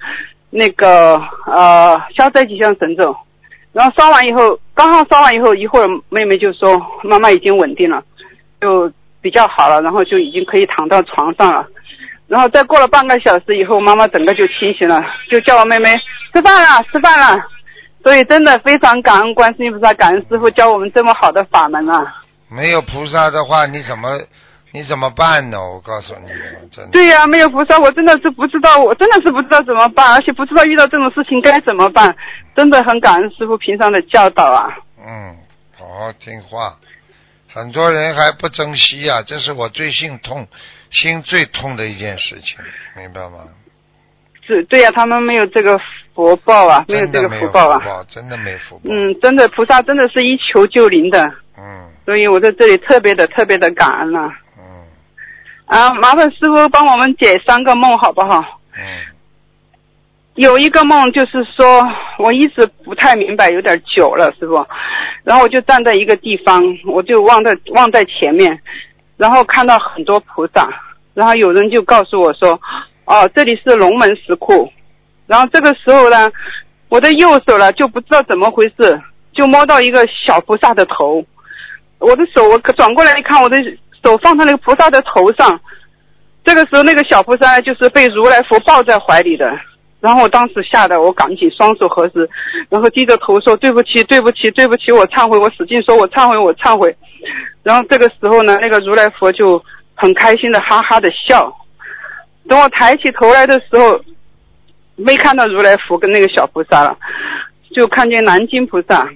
[0.49, 3.13] 那个呃消灾吉祥神咒，
[3.73, 8.01] 然后烧完以后，刚好烧完以后，一会儿妹妹就说妈妈已经稳定了，
[8.61, 11.67] 就比较好了，然后就已经可以躺到床上了。
[12.27, 15.89] 然后再过了半个小时以后，妈妈整个就清醒了，就叫我妹妹
[16.33, 17.43] 吃饭了，吃饭了。
[18.03, 22.21] 所以真的非常感恩观世音菩萨，感恩师傅教我们这么好的法门啊！
[22.49, 24.19] 没有菩萨的话，你怎么
[24.71, 25.57] 你怎么办呢？
[25.57, 26.27] 我告诉你，
[26.69, 26.91] 真的。
[26.91, 32.15] 对呀、没有菩萨，我真的是不知道，我真的是不知道怎么办，而且不知道遇到这种事情该怎么办，
[32.55, 34.67] 真的很感恩师傅平常的教导啊。
[34.99, 35.37] 嗯，
[35.77, 36.75] 好好听话。
[37.53, 40.47] 很多人还不珍惜呀、这是我最心痛、
[40.89, 42.57] 心最痛的一件事情，
[42.97, 43.39] 明白吗？
[44.45, 45.79] 是对呀、他们没有这个
[46.13, 47.79] 福报啊，没有这个福报啊。
[47.85, 48.81] 报，真的没福报。
[48.85, 51.23] 嗯，真的菩萨真的是一求就灵的，
[51.57, 54.63] 嗯所以我在这里特别的特别的感恩了、嗯
[55.65, 55.93] 啊。
[55.95, 58.59] 麻烦师傅帮我们解三个梦好不好？
[58.75, 59.13] 嗯
[60.35, 61.87] 有一个梦就是说，
[62.17, 64.65] 我一直不太明白，有点久了，师傅。
[65.23, 68.59] 然后我就站在一个地方，我就望在望在前面，
[69.15, 70.67] 然后看到很多菩萨，
[71.13, 72.59] 然后有人就告诉我说，
[73.05, 74.71] 哦，这里是龙门石窟。
[75.27, 76.31] 然后这个时候呢，
[76.89, 79.01] 我的右手呢就不知道怎么回事，
[79.33, 81.23] 就摸到一个小菩萨的头。
[81.99, 83.55] 我的手我转过来一看，我的
[84.03, 85.59] 手放在那个菩萨的头上。
[86.45, 89.49] 这个时候，那个小菩萨，就是被如来佛抱在怀里的。
[90.01, 92.29] 然后我当时吓得我赶紧双手合十，
[92.67, 96.93] 然后低着头说对不起对不起对不起，我忏悔，我使劲说我忏悔我忏悔。
[97.63, 99.63] 然后这个时候呢，那个如来佛就
[99.95, 101.49] 很开心的哈哈的笑。
[102.47, 103.99] 等我抬起头来的时候，
[104.95, 106.97] 没看到如来佛跟那个小菩萨了，
[107.73, 109.09] 就看见南京菩萨。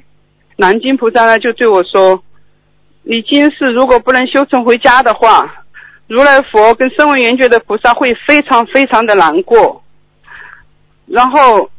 [0.55, 2.23] 南京菩萨呢就对我说
[3.03, 5.63] ：“你今世如果不能修成回家的话，
[6.07, 9.83] 如来佛跟声闻缘觉的菩萨会非常非常的难过。”
[11.05, 11.69] 然后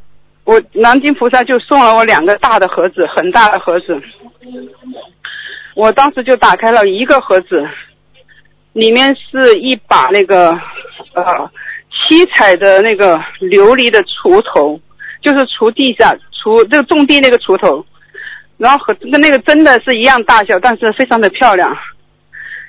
[0.44, 4.00] 我南京菩萨就送了我两个大的盒子，很大的盒子。
[5.74, 7.68] 我当时就打开了一个盒子，
[8.72, 10.58] 里面是一把那个
[11.14, 11.50] 呃
[11.90, 14.80] 七彩的那个琉璃的锄头，
[15.20, 17.84] 就是锄地下锄这个种地那个锄头，
[18.56, 21.76] 然后和跟那个真的是一样大小，但是非常的漂亮。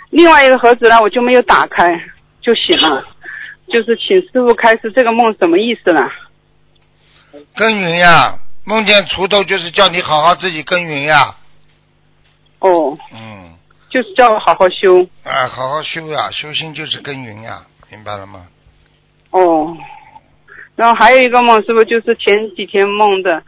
[0.10, 1.94] 另外一个盒子呢，我就没有打开，
[2.42, 3.06] 就醒了。
[3.72, 6.10] 就是请师傅开示这个梦什么意思呢？
[7.56, 11.36] 耕耘呀，梦见锄头就是叫你好好自己耕耘呀。
[12.58, 13.54] 哦，嗯，
[13.92, 15.08] 就是叫我好好修。
[15.24, 17.62] 啊，好好修呀，修心就是耕耘呀，
[17.92, 18.48] 明白了吗？
[19.32, 19.76] 哦，
[20.76, 23.44] 然后还有一个梦，师傅就是前几天梦的，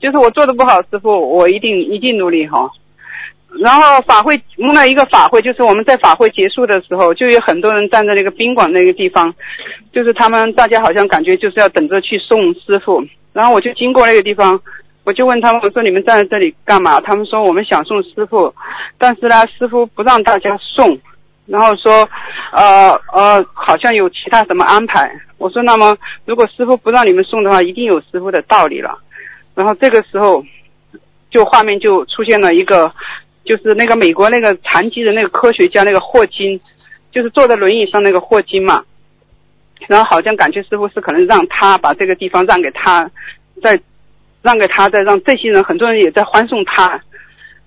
[0.00, 2.70] 就是我做的不好，师傅我一定一定努力哈。
[3.60, 9.34] 然后法会梦到一个法会，就是我们在法会结束的时候，就有很多人站在那个宾馆那个地方，
[9.92, 14.60] 就是他们大家好像感觉就是要等着去送师傅，然后我就经过那个地方，
[15.04, 17.00] 我就问他们，我说你们站在这里干嘛？
[17.00, 18.52] 他们说我们想送师傅，
[18.98, 20.98] 但是呢师傅不让大家送，
[21.46, 22.08] 然后说
[22.52, 25.10] 呃呃好像有其他什么安排。
[25.38, 28.98] 我说那么如果师傅不让你们送的话，一定有师傅的道理了。
[29.54, 30.44] 然后这个时候，
[31.30, 32.92] 就画面就出现了一个。
[33.48, 36.60] 就是那个美国那个残疾的那个科学家那个霍金，
[37.12, 38.82] 就是坐在轮椅上那个霍金嘛，
[39.86, 43.08] 然后好像感觉师傅是可能让他把这个地方让给他，
[43.62, 43.80] 再
[44.42, 47.00] 让给他，再让这些人很多人也在欢送他，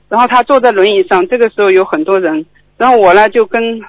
[0.09, 2.45] 然后他坐在轮椅上，这个时候有很多人，
[2.79, 3.79] 然后我呢就跟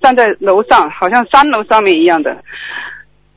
[0.00, 2.34] 站在楼上，好像三楼上面一样的，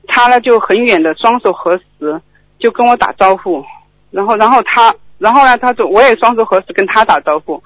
[0.07, 2.21] 他呢就很远的双手合十，
[2.57, 3.61] 就跟我打招呼，
[4.11, 4.95] 然后然后他。
[5.19, 7.63] 然后呢，他说我也双手合十跟他打招呼，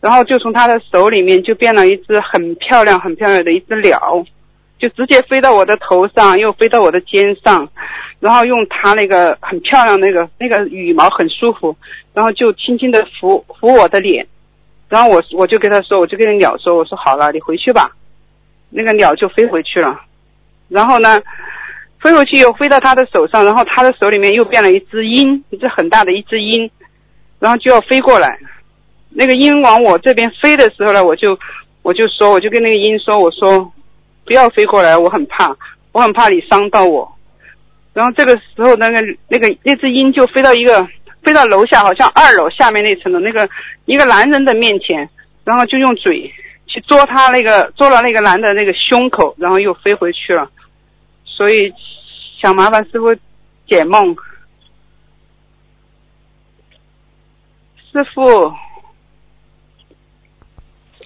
[0.00, 4.00] 然后就从他的手里面就变了一只很漂亮、很漂亮的一只鸟，
[4.80, 7.68] 就直接飞到我的头上，又飞到我的肩上，
[8.18, 11.76] 然后用它那个很漂亮那个那个羽毛很舒服，
[12.14, 14.26] 然后就轻轻的拂拂我的脸，
[14.88, 17.90] 然后我我就跟他说，我就跟那鸟说，我说好了，你回去吧，
[18.70, 20.00] 那个鸟就飞回去了，
[20.68, 21.20] 然后呢。
[22.00, 26.70] 飞回去又飞到他的手上，然后他的手里面又变了一只鹰，一只很大的一只鹰，
[27.40, 28.38] 然后就要飞过来。
[29.10, 31.36] 那个鹰往我这边飞的时候呢，我就
[31.82, 33.72] 我就说，我就跟那个鹰说，我说
[34.24, 35.56] 不要飞过来，我很怕，
[35.90, 37.12] 我很怕你伤到我。
[37.92, 40.86] 然后这个时候，那个那个那只鹰就飞到一个
[41.22, 43.48] 飞到楼下，好像二楼下面那层的那个
[43.84, 45.08] 一个男人的面前，
[45.44, 46.32] 然后就用嘴
[46.66, 50.50] 去捉他那个捉了那个男的那个胸口，然后又飞回去了。
[51.24, 51.72] 所以
[52.40, 53.14] 想麻烦师傅
[53.66, 54.16] 解梦，
[57.92, 58.52] 师傅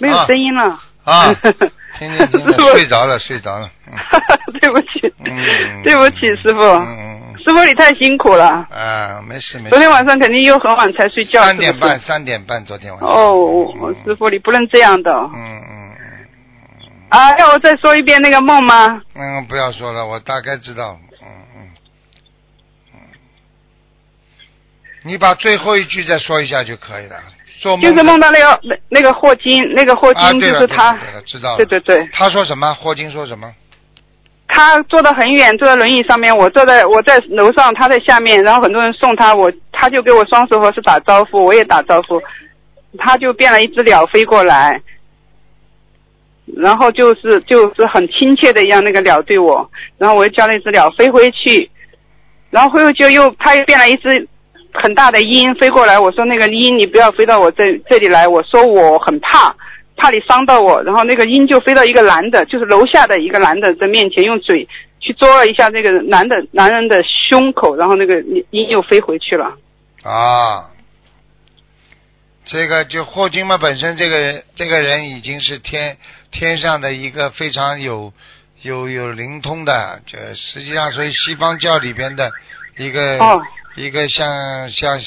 [0.01, 1.33] 没有声音了啊！
[1.99, 3.71] 听听听，睡着了，睡着了。
[4.61, 8.47] 对不起，嗯，对不起，师傅，嗯师傅你太辛苦了。
[8.70, 9.70] 啊，没事没事。
[9.70, 11.43] 昨天晚上肯定又很晚才睡觉。
[11.43, 13.09] 三点半，三点半，昨天晚上。
[13.09, 15.12] 哦，师傅你不能这样的。
[15.12, 15.93] 嗯嗯。
[17.11, 19.03] 啊，要我再说一遍那个梦吗？
[19.14, 20.99] 嗯，不要说了，我大概知道。
[21.20, 21.68] 嗯嗯
[22.95, 22.99] 嗯，
[25.03, 27.16] 你把最后一句再说一下就可以了。
[27.61, 30.93] 做梦就是梦到那个那那个霍金，那个霍金就是他。
[30.95, 31.57] 对了，知道了。
[31.59, 32.09] 对对对。
[32.12, 32.72] 他说什么？
[32.74, 33.53] 霍金说什么？
[34.55, 42.20] 他坐得很远，坐在轮椅上面，我坐在我在楼上，他在下面，然后很多人送他，我他就给我双手合十打招呼，我也打招呼，
[42.98, 44.80] 他就变了一只鸟飞过来。
[46.55, 51.70] 然后就是就是很亲切的一样，那个鸟对我，然后我又叫那只鸟飞回去，
[52.50, 54.28] 然后飞回去又他又变了一只
[54.74, 59.55] 很大的鹰飞过来，我说那个鹰你不要飞到我这这里来，我说我很怕，
[60.03, 69.57] 怕你伤到我，然后那个鹰就飞到一个男的，就是楼下的一个男的的面前，用嘴去捉了一下那个男的男人的胸口，然后那个鹰又飞回去了。
[70.03, 70.68] 啊。
[72.44, 75.96] 这个就霍金嘛，本身这个人，这个人已经是天
[76.32, 78.12] 天上的一个非常有
[78.62, 82.32] 有有灵通的，就实际上属于西方教里边的
[82.76, 83.16] 一个
[83.76, 84.98] 一个像像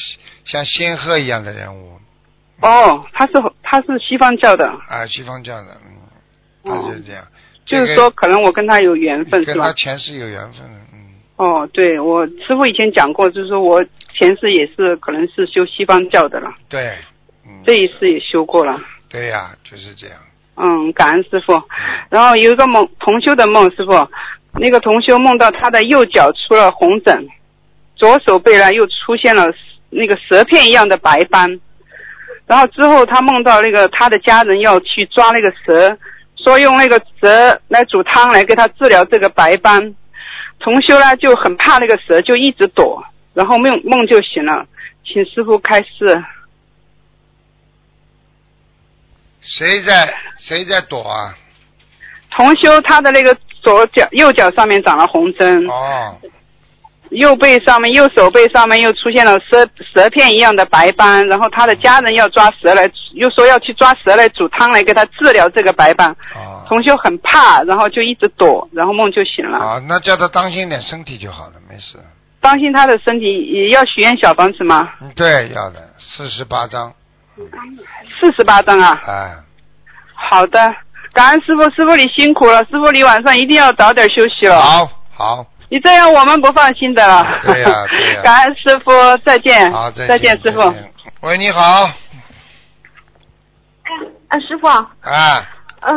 [0.45, 1.99] 像仙鹤一样的人物。
[2.61, 4.67] 哦，他是他是西方教的。
[4.67, 5.91] 啊，西方教的，嗯，
[6.63, 7.23] 他就是这样。
[7.65, 9.53] 就是说，可能我跟他有缘分，是吧？
[9.53, 10.61] 跟他前世有缘分，
[10.93, 10.99] 嗯。
[11.37, 13.83] 哦，对我师傅以前讲过，就是说我
[14.13, 16.95] 前世也是可能是修西方教的了，对，
[17.45, 18.79] 嗯，这一世也修过了。
[19.09, 20.17] 对呀、就是这样。
[20.55, 21.61] 嗯，感恩师傅。
[22.09, 23.91] 然后有一个梦，同修的梦，师傅，
[24.53, 27.27] 那个同修梦到他的右脚出了红疹，
[27.95, 29.43] 左手背呢又出现了
[29.89, 31.59] 那个蛇片一样的白斑。
[32.47, 35.97] 然后之后他梦到那个他的家人要去抓那个蛇，
[36.35, 39.95] 说用那个蛇来煮汤来给他治疗这个白斑。
[40.59, 44.65] 重修呢就很怕那个蛇，就一直躲，然后梦梦就醒了，
[45.03, 46.23] 请师傅开示。
[49.41, 51.35] 谁在谁在躲啊？
[52.31, 56.17] 同修他的那个左脚右脚上面长了红针，哦，
[57.11, 66.09] 右背上面右手背上面又出现了蛇蛇片一样的白斑，然后他的家人要抓蛇来，又说要去抓蛇来煮汤来给他治疗这个白斑。
[66.35, 69.57] 哦，同修很怕，然后就一直躲，然后梦就醒了。
[69.57, 71.97] 啊，那叫他当心点身体就好了，没事。
[72.41, 74.89] 当心他的身体，也要许愿小房子吗？
[75.01, 76.93] 嗯，对，要的，四十八张，
[78.19, 79.01] 四十八张啊。
[79.07, 79.33] 哎，
[80.13, 80.59] 好的，
[81.13, 84.61] 感恩师傅，师傅你辛苦了，师傅你晚上一定要早点休息了。
[84.61, 87.23] 好，好，你这样我们不放心的了。
[87.43, 88.91] 对呀对呀 感恩师傅，
[89.25, 89.71] 再见。
[89.71, 90.61] 好，再再见，师傅。
[91.21, 91.83] 喂，你好，
[94.27, 95.43] 哎，师傅啊，哎，
[95.81, 95.93] 呃，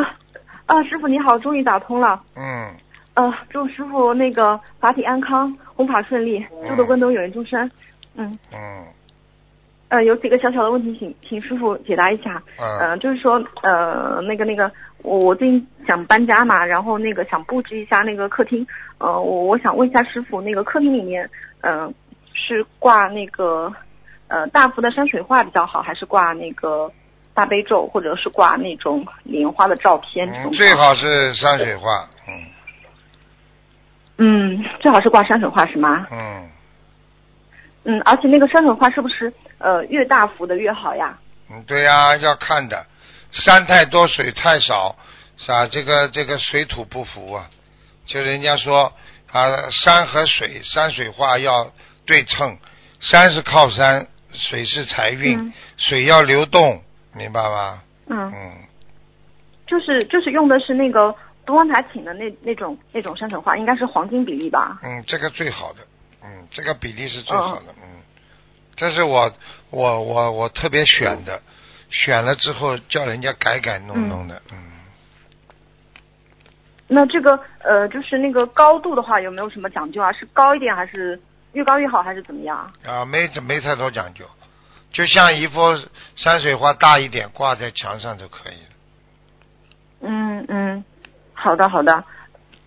[0.66, 2.21] 啊，师傅你好，终于打通了。
[2.37, 2.71] 嗯，
[3.14, 7.71] 呃，祝师傅那个法体安康，弘法顺利，祝的关东有缘众生。
[8.16, 8.85] 嗯，嗯，
[9.89, 12.43] 呃，有几个小小的问题，请请师傅解答一下。
[12.59, 14.70] 嗯呃，就是说，呃，那个那个，
[15.03, 18.66] 我我最近想搬家嘛，然后那个想布置一下那个客厅。
[18.99, 21.28] 呃，我我想问一下师傅，那个客厅里面，
[21.62, 21.91] 呃，
[22.34, 23.72] 是挂那个
[24.28, 26.91] 呃大幅的山水画比较好，还是挂那个
[27.32, 30.28] 大悲咒，或者是挂那种莲花的照片？
[30.28, 32.34] 嗯最好是山水画，嗯
[34.18, 36.07] 嗯，最好是挂山水画是吗？
[36.11, 36.47] 嗯
[37.89, 41.18] 嗯，而且那个山水画是不是呃越大幅的越好呀？
[41.51, 42.86] 嗯，对呀、要看的，
[43.32, 44.95] 山太多水太少，
[45.39, 45.66] 是吧？
[45.66, 47.49] 这个这个水土不服啊，
[48.05, 48.93] 就人家说
[49.32, 51.72] 啊，山和水山水画要
[52.05, 52.59] 对称，
[53.01, 56.82] 山是靠山，水是财运，嗯水要流动，
[57.14, 57.82] 明白吗？
[58.09, 58.53] 嗯，嗯，
[59.66, 61.14] 就是就是用的是那个
[61.47, 64.78] 东方台请的那那种那种山水画，应该是黄金比例吧？
[64.82, 65.78] 嗯，这个最好的，
[66.29, 68.03] 嗯，这个比例是最好的，嗯，
[68.76, 69.33] 这是我
[69.70, 71.41] 我我我特别选的，
[71.91, 74.59] 选了之后叫人家改改弄弄的，嗯，
[76.87, 80.12] 那这个呃，就是那个高度的话，有没有什么讲究啊？
[80.12, 81.18] 是高一点还是
[81.53, 82.70] 越高越好，还是怎么样？
[82.85, 84.24] 啊，没没太多讲究，
[84.93, 85.61] 就像一幅
[86.14, 88.68] 山水画大一点挂在墙上就可以了。
[90.01, 90.85] 嗯嗯，
[91.33, 92.05] 好的好的。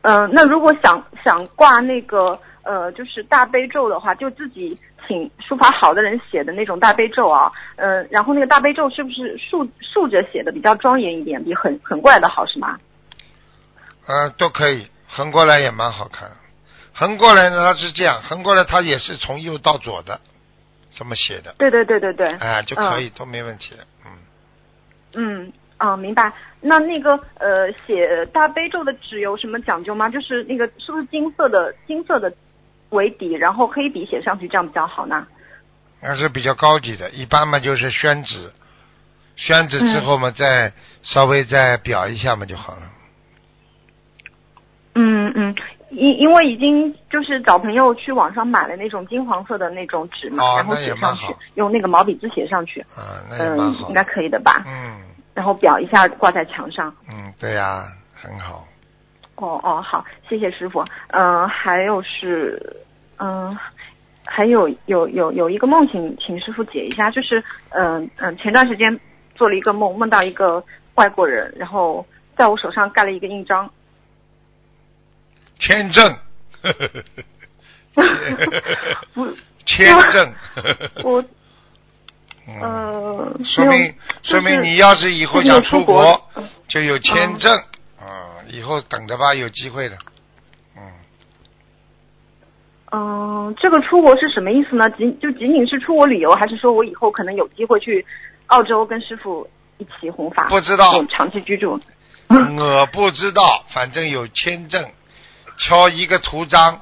[0.01, 12.77] 呃，那如果想想挂那个呃，就是大悲咒的话，就自己请书法好的人写的那种大悲咒啊，呃，然后那个大悲咒是不是竖竖着写的比较庄严一点，比横横过来的好是吗？
[14.07, 16.29] 呃，都可以，横过来也蛮好看。
[16.93, 20.19] 横过来呢，它是这样，横过来它也是从右到左的，
[20.93, 22.27] 这么写的，对对对对对。
[22.33, 23.83] 哎，就可以，都没问题的。
[24.05, 24.11] 嗯，
[25.15, 26.31] 嗯，啊，明白。
[26.59, 30.09] 那那个呃，写大悲咒的纸有什么讲究吗？
[30.09, 32.31] 就是那个是不是金色的金色的
[32.91, 35.27] 为底，然后黑笔写上去，这样比较好呢？
[36.01, 38.51] 那是比较高级的，一般嘛就是宣纸，
[39.35, 40.71] 宣纸之后嘛，再
[41.03, 42.81] 稍微再裱一下嘛就好了。
[44.95, 45.55] 嗯嗯，
[45.89, 51.25] 因因为已经就是找朋友去网上买了那种金黄色的那种纸嘛，哦然后写上去
[51.55, 54.63] 用那个毛笔字写上去，啊，那嗯，应该可以的吧？
[54.65, 55.01] 嗯
[55.33, 56.93] 然后裱一下挂在墙上。
[57.09, 58.67] 嗯，对呀、很好。
[59.41, 60.85] 哦哦，好，谢谢师傅。
[61.09, 62.61] 嗯、还有是，
[63.17, 63.57] 嗯、
[64.25, 68.99] 还有有有有一个梦，请请师傅解一下，就是嗯嗯、前段时间
[69.35, 70.63] 做了一个梦，梦到一个
[70.95, 72.05] 外国人，然后
[72.37, 73.69] 在我手上盖了一个印章。
[75.59, 76.17] 签证，
[79.13, 79.25] 不，
[79.65, 80.33] 签证，
[81.03, 81.23] 我
[82.47, 86.19] 嗯，呃，说明说明就是你要是以后想出出国
[86.67, 87.63] 就有签证
[88.01, 89.97] 啊，以后等着吧，有机会的。
[90.75, 90.91] 嗯，
[92.91, 94.89] 嗯、这个出国是什么意思呢？
[94.91, 98.05] 仅就仅仅是出国旅游，还是说我以后可能有机会去
[98.47, 99.47] 澳洲跟师傅
[99.77, 100.47] 一起弘法？
[100.49, 101.79] 不知道长期居住。
[102.27, 103.41] 我不知道，
[103.73, 104.89] 反正有签证，
[105.57, 106.81] 敲一个图章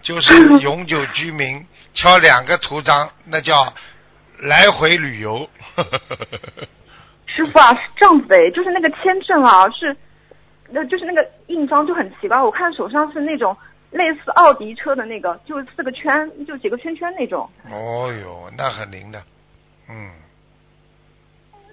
[0.00, 0.32] 就是
[0.62, 3.74] 永久居民，敲两个图章那叫
[4.38, 5.48] 来回旅游。
[7.26, 9.94] 师傅啊，是这样子的，就是那个签证啊，是，
[10.74, 13.56] 呃，就是那个印章就很奇怪，我看手上是那种
[13.90, 17.48] 类似奥迪车的那个，就是四个圈，就几个圈圈那种。
[17.70, 19.22] 哦哟，那很灵的，
[19.88, 20.10] 嗯，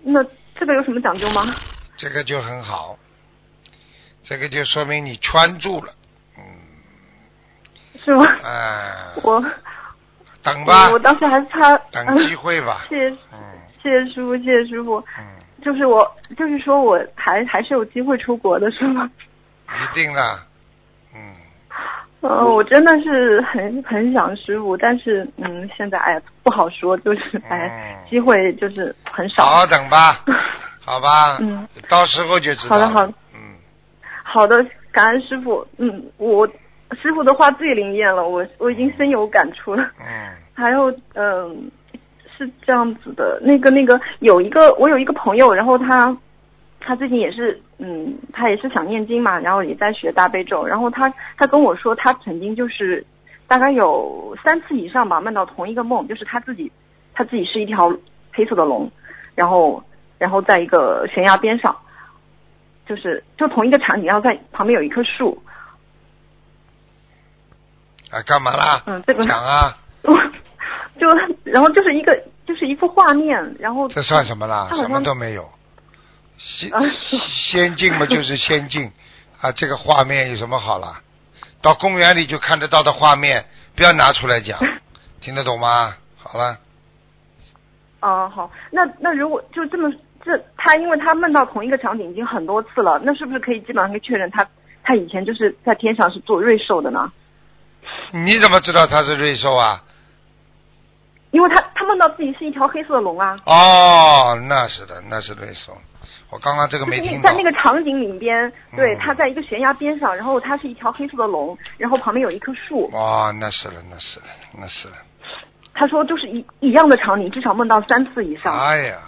[0.04, 0.24] 那
[0.56, 1.56] 这个有什么讲究吗？
[1.98, 2.98] 这个就很好，
[4.24, 5.94] 这个就说明你圈住了，
[6.38, 6.44] 嗯，
[8.04, 8.26] 是吗？
[8.44, 9.44] 哎， 我
[10.44, 13.40] 等吧我，我当时还差等机会吧， 谢谢嗯
[13.82, 15.00] 谢谢师傅，谢谢师傅。
[15.18, 15.26] 嗯，
[15.64, 19.10] 就是我，就是说我还还是有机会出国的，是吗？
[19.68, 20.40] 一定的，
[21.16, 21.34] 嗯，
[22.22, 29.46] 呃，我真的是很很想师傅，但是嗯，现在哎呀不好说，就是哎嗯机会就是很少。
[29.46, 30.24] 好好等吧，
[30.86, 33.40] 好吧，嗯，到时候就知道了，好的好的嗯，
[34.24, 35.66] 好的，感恩师傅。
[35.78, 36.46] 嗯，我
[37.02, 39.84] 师傅的话最灵验了，我我已经深有感触了。
[40.00, 41.72] 嗯， 还有，嗯、
[42.38, 46.16] 是这样子的，那个那个有一个我有一个朋友，然后他
[46.80, 53.06] 他最近也是，嗯，他也是想念经嘛，然后也在学大悲咒，然后他他跟我说，他曾经就是
[53.48, 56.72] 大概有三次以上吧，梦到同一个梦，就是他自己
[57.14, 57.96] 他自己是一条
[58.34, 58.92] 黑色的龙，
[59.36, 59.84] 然后
[60.18, 61.76] 然后在一个悬崖边上，
[62.86, 65.42] 就是就同一个场景，然后在旁边有一棵树，
[68.10, 68.82] 啊，干嘛啦？
[68.88, 69.78] 嗯，这个讲啊，
[71.00, 71.08] 就
[71.44, 74.70] 然后就是一个就是一幅画面，然后这算什么啦？
[74.74, 75.50] 什么都没有。
[76.38, 76.82] 先啊
[77.52, 78.92] 仙境嘛，就是先进
[79.40, 79.52] 啊。
[79.52, 81.02] 这个画面有什么好啦？
[81.62, 84.60] 到公园里就看得到的画面，不要拿出来讲，
[85.22, 85.96] 听得懂吗？
[86.18, 86.58] 好了，
[88.02, 89.90] 哦，好，那那如果就这么
[90.24, 94.46] 这他，因为他梦到同一个场景已经很多次了，那是不是可以基本上可以确认他
[94.84, 97.12] 他以前就是在天上是做瑞兽的呢？
[98.12, 99.84] 你怎么知道他是瑞兽啊？
[101.34, 105.76] 因为他他梦到自己是一条黑色的龙啊，哦，那是的，那是瑞兽。
[106.30, 107.36] 我刚刚这个没听到在。
[107.36, 112.88] 那个场景里边，对，嗯他在一个悬崖边上，然后他是一条黑色的龙，然后旁边有一棵树。
[112.94, 114.26] 哦，那是了，那是了，
[114.60, 114.94] 那是了。
[115.74, 118.56] 他说就是一一样的场景，至少梦到三次以上。
[118.56, 119.00] 哎呀，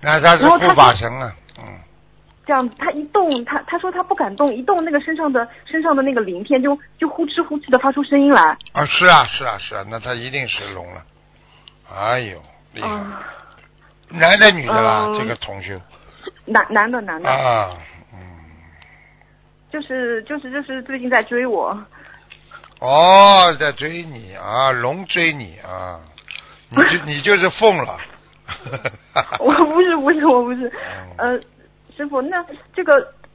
[0.00, 1.64] 那他是护法神啊，嗯，
[2.46, 8.56] 这样，他一动，他他说他不敢动，一动那个身上的身上的那个鳞片就就呼哧呼哧的发出声音来。
[8.72, 11.02] 啊，是啊，是啊，是啊，那他一定是龙了。
[11.94, 12.40] 哎呦，
[12.72, 12.88] 厉害！
[12.88, 13.22] 啊、
[14.08, 15.06] 男的女的啦？
[15.08, 15.80] 嗯这个同修
[16.46, 17.70] 男男的男的，啊，
[18.12, 18.18] 嗯，
[19.70, 21.76] 就是就是就是最近在追我，
[22.80, 26.00] 哦，在追你啊，龙追你啊，
[26.70, 27.98] 你就 你就是凤了。
[29.38, 30.66] 我不是不是我不是，
[31.18, 31.40] 嗯呃，
[31.96, 32.94] 师傅，那这个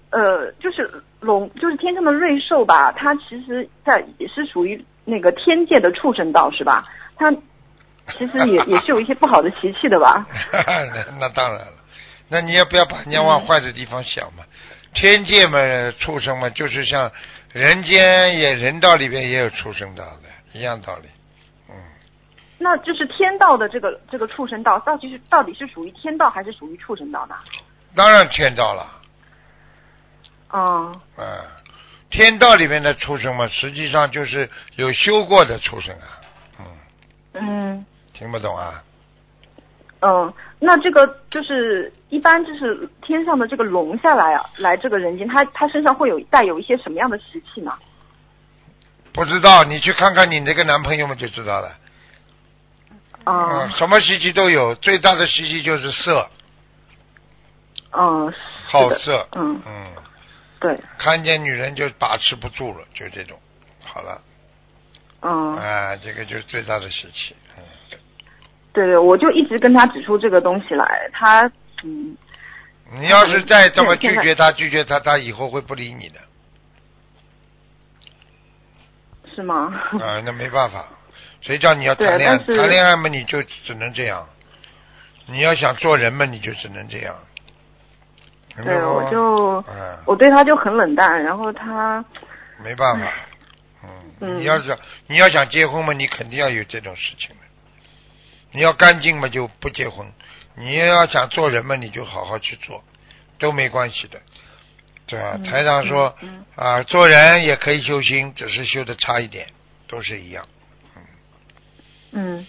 [0.09, 0.89] 呃就是
[1.21, 6.83] 龙就是天上的瑞兽吧，它其实在也是属于那个天界的畜生道是吧？
[7.15, 7.33] 它
[8.17, 10.25] 其实也也是有一些不好的习气的吧？
[10.51, 11.73] 那 那当然了，
[12.29, 14.43] 那你也不要把人家往坏的地方想嘛。
[14.93, 15.59] 天界嘛，
[15.99, 17.11] 畜生嘛，就是像
[17.51, 21.09] 人间也人道里边也有畜生道的，一样道理。
[21.69, 21.75] 嗯，
[22.57, 27.35] 那就是天道的这个这个畜生道，到底是到底是属于天道还是属于畜生道呢？
[27.95, 28.87] 当然天道了。
[30.53, 31.25] 嗯，嗯，
[32.09, 36.07] 天道里面的畜生嘛，实际上就是有修过的畜生啊。
[36.59, 36.65] 嗯，
[37.33, 37.85] 嗯
[38.17, 38.81] 听不懂啊？
[40.01, 47.73] 嗯，那这个就是一般就是天上的这个龙下来啊，来这个人间，他他身上会有带有一些什么样的习气呢？
[49.13, 51.75] 不知道，你去看看你那个男朋友们就知道了。
[53.25, 56.29] 嗯嗯，什么习气都有，最大的习气就是色，
[57.93, 58.31] 嗯，
[58.67, 59.27] 好色。
[59.31, 59.93] 嗯，嗯，
[60.59, 63.39] 对，看见女人就把持不住了，就这种。
[63.83, 64.21] 好了，
[65.21, 67.35] 嗯，啊，这个就是最大的习气。
[68.75, 71.49] 嗯，对对，我就一直跟他指出这个东西来，他
[71.83, 72.15] 嗯
[72.93, 76.19] 你要是再这么拒绝他，拒绝他，他以后会不理你的。
[79.33, 79.73] 是吗？
[79.99, 80.85] 啊，那没办法，
[81.41, 82.37] 谁叫你要谈恋爱？
[82.37, 84.25] 谈恋爱嘛，你就只能这样。
[85.25, 87.15] 你要想做人嘛，你就只能这样。
[88.63, 92.05] 对，我就嗯，我对他就很冷淡，然后他
[92.63, 93.11] 没办法。
[93.83, 93.89] 嗯，
[94.21, 97.44] 嗯你要是你要想结婚嘛，你肯定要有这种事情的。
[98.55, 100.07] 你要干净嘛，就不结婚；
[100.55, 102.81] 你要想做人嘛，你就好好去做，
[103.37, 104.19] 都没关系的，
[105.05, 105.33] 对吧？
[105.35, 109.45] 嗯台长说嗯啊，做人也可以修心，只是修的差一点，
[109.87, 110.47] 都是一样。
[112.13, 112.47] 嗯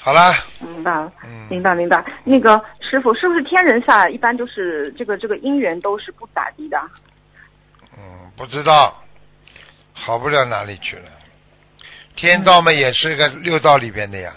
[0.00, 1.12] 好啦，明白了。
[1.22, 6.76] 嗯，明白明白，那个师傅是不是天人下来一般都是这个这个姻缘都是不咋地的？
[7.96, 9.04] 嗯，不知道，
[9.92, 11.08] 好不了哪里去了。
[12.16, 14.32] 天道嘛，也是个六道里边的呀，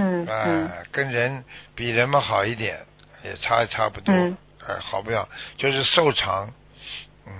[0.00, 0.70] 嗯哎、嗯。
[0.90, 1.44] 跟人
[1.74, 2.78] 比人们好一点，
[3.22, 4.36] 也差也差不多，嗯。
[4.66, 6.48] 哎、好不了，就是瘦长，
[7.26, 7.32] 嗯，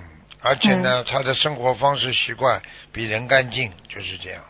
[0.42, 2.60] 而且呢，他的生活方式习惯
[2.92, 4.42] 比人干净，就是这样。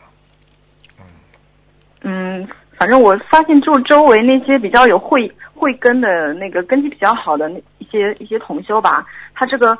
[2.03, 2.47] 嗯，
[2.77, 9.05] 反正我发现就周围那些比较有慧慧根的那个根基比较好的那一些一些同修吧，
[9.35, 9.77] 他这个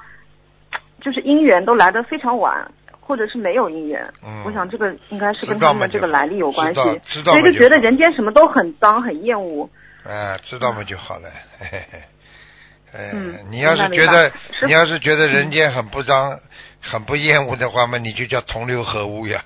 [0.99, 2.71] 就是姻缘都来得非常晚，
[3.12, 4.01] 或者是没有姻缘。
[4.24, 9.70] 嗯我想这个应该是跟他们这个来历有关系知道，知道所以就觉得人间什么都很脏很厌恶。
[10.05, 11.30] 哎，知道嘛就好了。
[11.59, 11.99] 嘿嘿嘿。
[12.93, 16.39] 呃，嗯你要是觉得是你要是觉得人间很不脏、
[16.80, 19.43] 很不厌恶的话嘛，你就叫同流合污呀。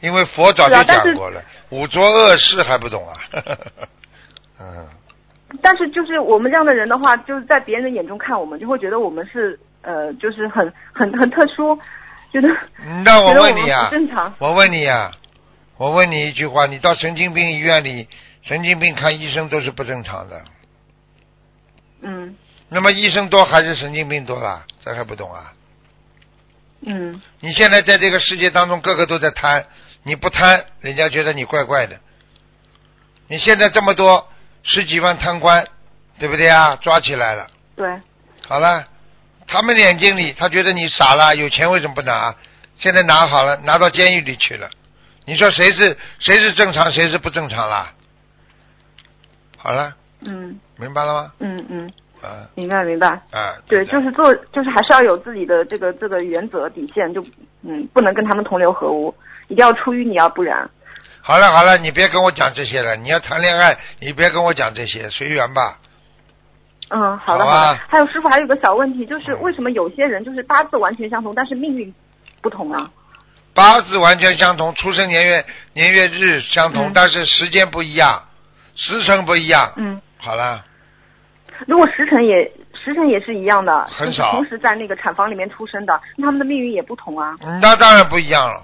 [0.00, 3.14] 因为佛早就讲过了，五浊恶世还不懂啊。
[4.60, 4.86] 嗯，
[5.62, 11.78] 但是就是我们这样的人的话，就是在别人的眼中看我们，就会觉得我们是呃，就是很很很特殊，
[12.32, 12.48] 觉得
[13.04, 14.34] 那我问你啊，正常。
[14.38, 15.12] 我问你呀、
[15.76, 18.08] 我问你一句话，你到神经病医院里，
[18.42, 20.44] 神经病看医生都是不正常的，
[22.02, 22.34] 嗯
[22.68, 24.64] 那么医生多还是神经病多啦？
[24.84, 25.52] 这还不懂啊？
[26.80, 29.64] 嗯你现在在这个世界当中，个个都在贪，
[30.02, 31.96] 你不贪，人家觉得你怪怪的。
[33.28, 34.28] 你现在这么多
[34.64, 35.64] 十几万贪官，
[36.18, 36.74] 对不对啊？
[36.76, 38.00] 抓起来了，对，
[38.48, 38.84] 好了，
[39.46, 42.34] 他们眼睛里，他觉得你傻了，有钱为什么不拿？
[42.78, 44.68] 现在拿好了，拿到监狱里去了。
[45.24, 47.92] 你说谁是谁是正常，谁是不正常啦？
[49.56, 51.32] 好了，嗯明白了吗？
[51.40, 51.90] 嗯嗯，
[52.22, 53.08] 啊明白明白。
[53.30, 57.24] 啊，对，就是做，就是还是要有自己的这个这个原则底线，就
[57.62, 59.14] 嗯，不能跟他们同流合污，
[59.48, 60.68] 一定要出淤泥而不染。
[61.22, 62.94] 好了好了，你别跟我讲这些了。
[62.94, 65.78] 你要谈恋爱，你别跟我讲这些，随缘吧。
[66.88, 67.78] 嗯，好的好的。
[67.88, 71.92] 还有师傅，还有个小问题，就是为什么有些人就是八字完全相同，但是命运
[72.40, 72.90] 不同啊？
[73.54, 78.22] 八字完全相同，出生年月年月日相同，嗯但是时间不一样，
[78.74, 79.72] 时辰不一样。
[79.76, 80.64] 嗯，好了，
[81.66, 87.34] 如果时辰也时辰也是一样的，很少同时在那个产房里面出生的，那他们的命运也不同啊。
[87.40, 88.62] 嗯那当然不一样了。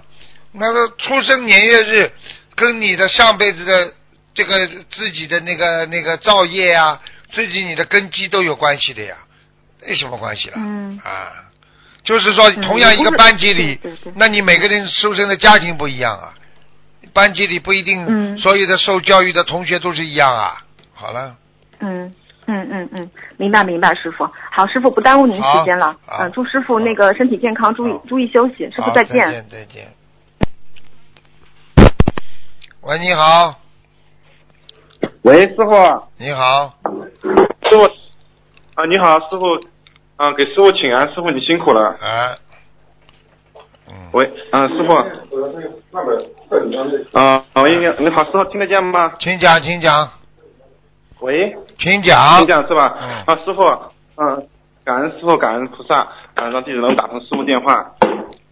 [0.51, 2.11] 那个出生年月日
[2.55, 3.91] 跟你的上辈子的
[4.35, 4.53] 这个
[4.91, 7.01] 自己的那个那个造业啊，
[7.33, 9.15] 自己你的根基都有关系的呀，
[9.85, 10.55] 没什么关系了。
[10.57, 11.33] 嗯啊，
[12.03, 13.79] 就是说，嗯同样一个班级里，
[14.15, 16.33] 那你每个人出生的家庭不一样啊，
[17.11, 20.63] 班级里不一定嗯所有的受教育的同学都是一样啊。
[20.93, 21.35] 好了，
[21.79, 22.13] 嗯
[22.45, 24.29] 嗯嗯嗯，明白明白，师傅。
[24.51, 25.95] 好，师傅不耽误您时间了。
[26.05, 28.69] 好嗯，祝师傅那个身体健康，注意注意休息。
[28.71, 29.29] 师傅再见。
[29.31, 29.91] 见再见。
[32.81, 33.57] 喂，你好，
[35.23, 35.71] 喂，师傅，
[36.17, 37.83] 你好，师傅，
[38.75, 39.55] 啊，你好，师傅，
[40.17, 41.81] 啊，给师傅请安，师傅你辛苦了。
[41.91, 42.35] 啊，
[43.87, 44.93] 嗯，喂，啊、师傅，
[47.13, 49.13] 啊，喂，你你好，师傅听得见吗？
[49.17, 50.09] 请讲，请讲，
[51.21, 52.93] 喂，请讲，请讲是吧？
[53.01, 53.23] 嗯。
[53.25, 53.63] 啊，师傅，
[54.17, 54.45] 嗯、
[54.83, 56.01] 感恩师傅，感恩菩萨，
[56.35, 57.93] 啊，让弟子能打通师傅电话。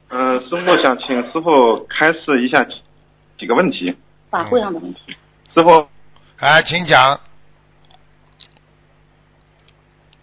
[0.08, 2.76] 嗯、师傅想请师傅开示一下几
[3.40, 3.94] 几个问题。
[4.30, 5.00] 法会上的问题。
[5.54, 5.86] 师傅，
[6.42, 7.20] 哎，请讲，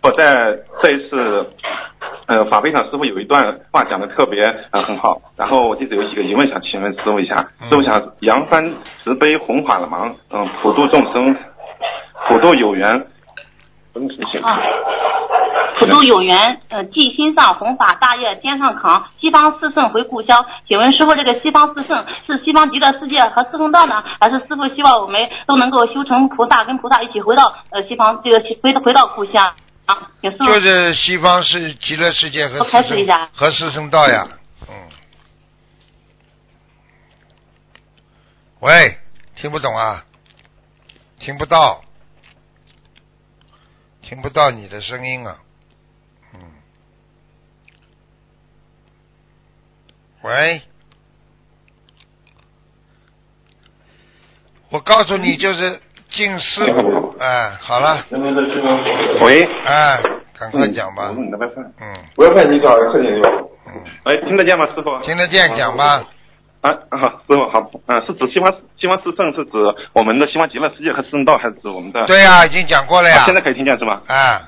[0.03, 1.53] 我在这一次
[2.27, 4.43] 呃法会上，师傅有一段话讲的特别
[4.73, 7.49] 呃很好，然后我弟子有几个疑问想请问师傅一下。
[7.61, 11.37] 嗯师傅想扬帆慈悲弘法忙，嗯、普度众生，
[12.27, 13.07] 普度有缘。
[13.99, 14.61] 真实性啊
[15.79, 20.45] 普渡有缘，呃，记心上弘法大业肩上扛，西方四圣回故乡。
[20.67, 29.55] 请问师傅，这个西方四圣是西方极乐世界和四圣道呢，还是师傅希望我们都能够修成菩萨，跟菩萨一起回到呃西方这个回回到故乡
[29.87, 30.11] 啊？
[30.21, 34.27] 就是西方是极乐世界和四圣和四圣道呀，
[34.69, 34.75] 嗯。
[38.61, 38.99] 喂，
[39.37, 40.03] 听不懂啊？
[41.21, 41.81] 听不到，
[44.09, 45.37] 听不到你的声音啊，
[46.33, 46.41] 嗯。
[50.23, 50.63] 喂，
[54.71, 55.79] 我告诉你，就是
[56.11, 58.07] 敬师傅，哎，好了，
[59.21, 60.03] 喂，哎，
[60.39, 61.13] 赶快讲吧。
[61.15, 61.31] 嗯
[62.17, 63.51] WiFi 你找客厅用。
[63.67, 64.99] 嗯，喂，听得见吗，师傅？
[65.03, 66.03] 听得见，讲吧。
[66.61, 69.53] 啊，好，师傅好，嗯、是指西方西方四圣，是指
[69.93, 72.05] 我们的西方极乐世界和四圣道，还是指我们的？
[72.07, 73.25] 对呀、已经讲过了呀啊。
[73.25, 74.01] 现在可以听见是吗？
[74.09, 74.43] 啊，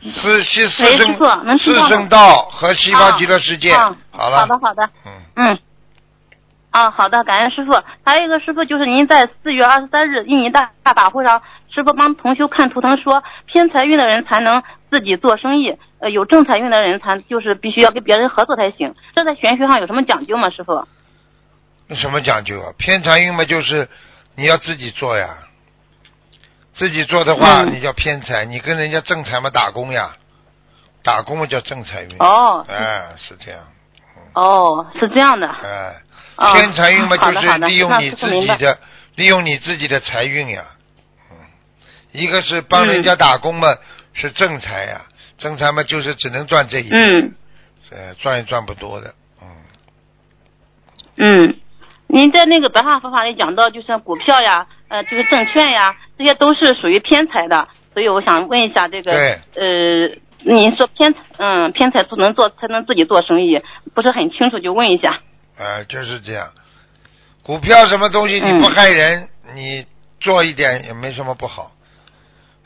[0.00, 2.18] 四西四喂师傅圣四圣道
[2.50, 3.70] 和西方极乐世界。
[3.70, 4.38] 啊好了。
[4.38, 5.58] 好的好的，嗯，嗯。
[6.70, 7.72] 啊，好的，感恩师傅。
[8.04, 11.42] 还有一个师傅，就是您在四月二十三日印尼大大法会上，
[11.74, 18.94] 师傅帮同修看图腾说，偏财运的人才能自己做生意，呃，有正财运的人才就是必须要跟别人合作才行。
[19.14, 20.86] 这在玄学上有什么讲究吗，师傅？
[21.88, 22.72] 有什么讲究啊？
[22.78, 23.88] 偏财运嘛，就是
[24.36, 25.38] 你要自己做呀。
[26.74, 30.16] 自己做的话，嗯你叫偏财；你跟人家正财嘛，打工呀。
[31.02, 32.16] 打工嘛叫正财运。
[32.18, 33.60] 哦哎，是这样。
[34.34, 35.48] 哦，是这样的。
[35.48, 35.96] 哎，
[36.36, 38.78] 哦偏财运嘛，就是利用你自己的，
[39.16, 40.64] 利用你自己的财运呀。
[41.30, 41.36] 嗯，
[42.12, 43.66] 一个是帮人嗯家打工嘛，
[44.12, 45.06] 是正财呀，
[45.38, 47.34] 正财嘛就是只能赚这一笔，嗯
[47.90, 49.14] 呃，赚也赚不多的。
[49.40, 49.48] 嗯
[51.16, 51.60] 嗯，
[52.08, 60.08] 您在那个白话佛法里讲到，就是股票呀，呃，就是证券呀，这些都是属于偏财的，所以我想问一下这个，呃，
[60.42, 63.60] 您说偏嗯偏财不能做才能自己做生意，
[63.94, 65.20] 不是很清楚，就问一下。
[65.58, 66.48] 啊，就是这样。
[67.42, 69.84] 股票什么东西你嗯不害人，你
[70.20, 71.72] 做一点也没什么不好。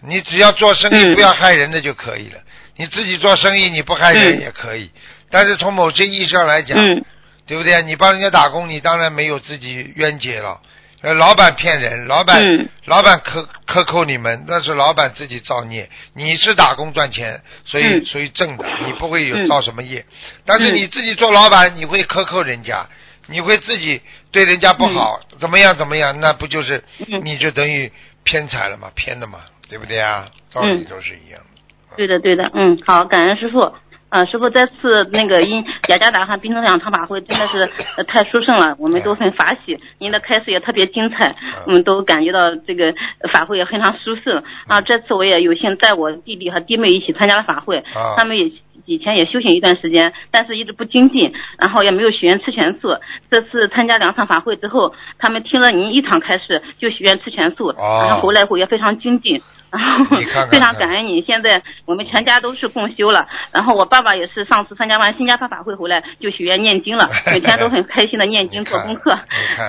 [0.05, 2.39] 你只要做生意嗯不要害人的就可以了。
[2.77, 4.91] 你自己做生意你不害人嗯也可以，
[5.31, 7.05] 但是从某些意义上来讲，嗯
[7.47, 7.83] 对不对？
[7.83, 10.61] 你帮人家打工，你当然没有自己冤结了。
[11.03, 15.91] 呃，老板骗人，老板、嗯老板克克扣你们，那是老板自己造孽。
[16.15, 20.05] 你是打工赚钱，所以、嗯所以挣的，你不会有嗯造什么业。
[20.47, 22.87] 但是嗯你自己做老板，你会克扣人家，
[23.27, 27.91] 你会自己对人家不好，怎么样怎么样，那不就是、嗯你就等于
[28.23, 30.29] 偏财了嘛，偏的嘛，对不对啊？
[30.53, 31.97] 道理嗯都是一样的。
[31.97, 33.75] 对的，对的，嗯，好，感恩师傅。
[34.13, 37.63] 呃，师傅这次那个因雅加达和冰城两场法会真的是、
[37.97, 39.75] 呃、太殊胜了，我们都很法喜。
[39.99, 41.35] 您的开示也特别精彩，
[41.67, 42.93] 我们都感觉到这个
[43.33, 44.37] 法会也非常殊胜。
[44.69, 48.53] 啊，这次我也有幸带我弟弟和弟妹一起参加了法会，啊他们也
[48.85, 52.95] 以前也修行一段时间，但是一直不精进，然后也没有许愿吃全素。
[53.31, 59.41] 这次参加两场法会之后，他们听了您一场开示就许愿吃全素，哦然后回来后也非常精进。
[59.73, 60.17] 然后
[60.51, 63.27] 非常感恩你，现在我们全家都是共修了。
[63.53, 69.19] 然后我爸爸也是上次参加完新加坡法会回来就许愿念经了，每天都很开心的念经 做功课。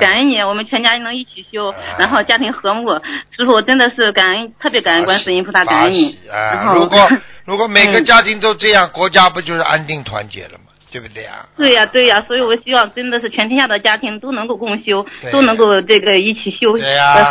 [0.02, 2.90] 感恩你，我们全家能一起修啊，然后家庭和睦。
[3.36, 6.18] 师傅真的是感恩，特别感恩观世音菩萨，感恩你。
[6.28, 6.66] 然啊！
[6.68, 7.00] 后如果
[7.46, 10.66] 如果每个嗯家庭都这样，国家不就是安定团结了吗？
[10.94, 11.44] 对不对啊？
[11.58, 16.74] 对呀、对呀、所以我希望真的是全天下的家庭都能够共修对，都能够这个一起修，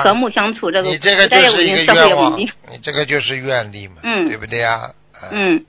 [0.03, 2.49] 和睦相处，这个你这个就是一个愿望。，你
[2.83, 4.29] 这个就是愿力嘛，嗯。
[4.29, 4.91] 对不对呀？
[5.15, 5.31] 啊。
[5.31, 5.65] 嗯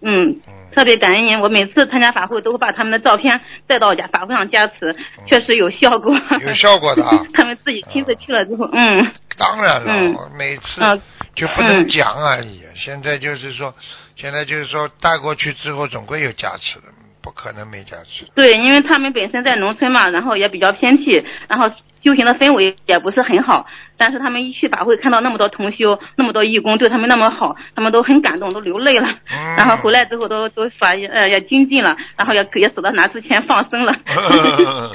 [0.00, 0.54] 嗯，嗯。
[0.74, 4.94] 特别感恩您，我每次参加法会都会把他们的照片带到家法会上加持，
[5.26, 6.14] 确实有效果。
[6.30, 7.10] 嗯有效果的啊？
[7.34, 9.12] 他们自己亲自去了之后，嗯。
[9.36, 10.16] 当然了，嗯。
[10.38, 11.00] 每次嗯。
[11.34, 12.62] 就不能讲而已。
[12.76, 13.74] 现在就是说，
[14.16, 16.84] 现在就是说带过去之后，总归有加持的，
[17.24, 18.26] 不可能没家具。
[18.34, 21.70] 对，因为他们本身在农村嘛，然后也比较偏僻，然后
[22.02, 23.66] 修行的氛围也不是很好。
[23.96, 29.08] 但是他们一去法会，看到那么多同修，那么多义工对他们那么好，他们都很感动，都流泪了。
[29.32, 33.94] 嗯然后回来之后都都说呃也精进了，然后也也舍得拿出钱放生了。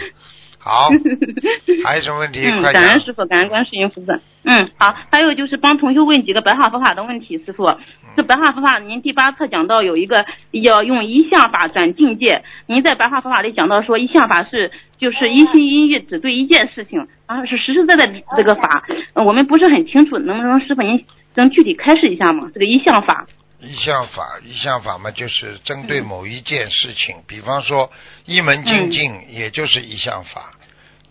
[0.62, 0.90] 好，
[1.86, 2.42] 还有什么问题？
[2.46, 3.00] 嗯，快感恩。
[3.00, 4.20] 师傅，感恩观世音菩萨。
[4.44, 7.64] 嗯，好，还有就是帮同修问几个白话佛法的问题，师傅。
[8.10, 12.44] 嗯这白话佛法，您第八册讲到有一个要用一向法转境界。
[12.66, 18.84] 您在白话佛法里讲到说，一向法是就是一心一意只对一件事情，啊，是实实在在的这个法。
[19.14, 21.06] 呃我们不是很清楚，能不能师傅您
[21.36, 22.50] 能具体开示一下吗？
[22.54, 23.26] 这个一向法。
[23.62, 27.92] 一项法，一项法嘛，就是针对某一件事情，比方说
[28.26, 30.54] 一门精进，也就是一项法。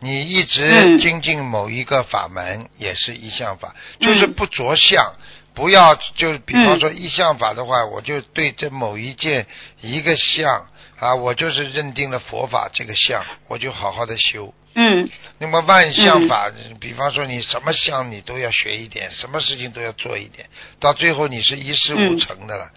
[0.01, 5.13] 你一直嗯精进某一个法门，也是一项法，嗯就是不着相，
[5.55, 9.47] 不要就比方嗯说一项法的话，我就对这某一件
[9.81, 10.69] 一个相
[10.99, 14.55] 啊，我就是认定了佛法这个相，我就好好的修。
[14.75, 15.09] 嗯
[15.41, 22.71] 那么万象法，比方说你什么相你都要学一点，什么事情都要做一点，到最后你是一事无成的了。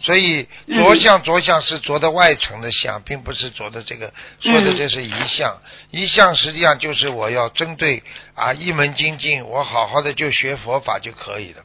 [0.00, 5.56] 所以嗯着相着相是着的外层的相，并不是着的这个说的这是一相。
[5.92, 8.02] 一相实际上就是我要针对
[8.34, 11.62] 啊一门精进，我好好的就学佛法就可以了。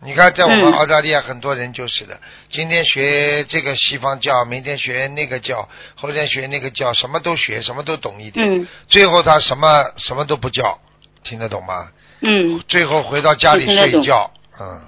[0.00, 2.18] 你看，在我们嗯澳大利亚很多人就是的，
[2.50, 8.48] 今天学这个西方教，明天学那个教，后天学那个教，什么都学，什么都懂一点。
[8.48, 10.78] 嗯最后他什么什么都不教，
[11.24, 11.88] 听得懂吗？
[12.20, 12.60] 嗯。
[12.68, 14.30] 最后回到家里睡觉，
[14.60, 14.80] 嗯，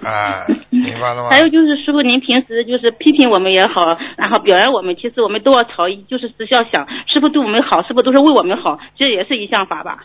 [0.02, 1.28] 啊，明白了吗？
[1.30, 8.78] 还有就是师傅，您平时就是批评我们也好，然后表扬我们，其实我们都要朝，就是只需要想，师傅对我们好，是不是都是为我们好？
[8.96, 10.04] 这也是一项法吧？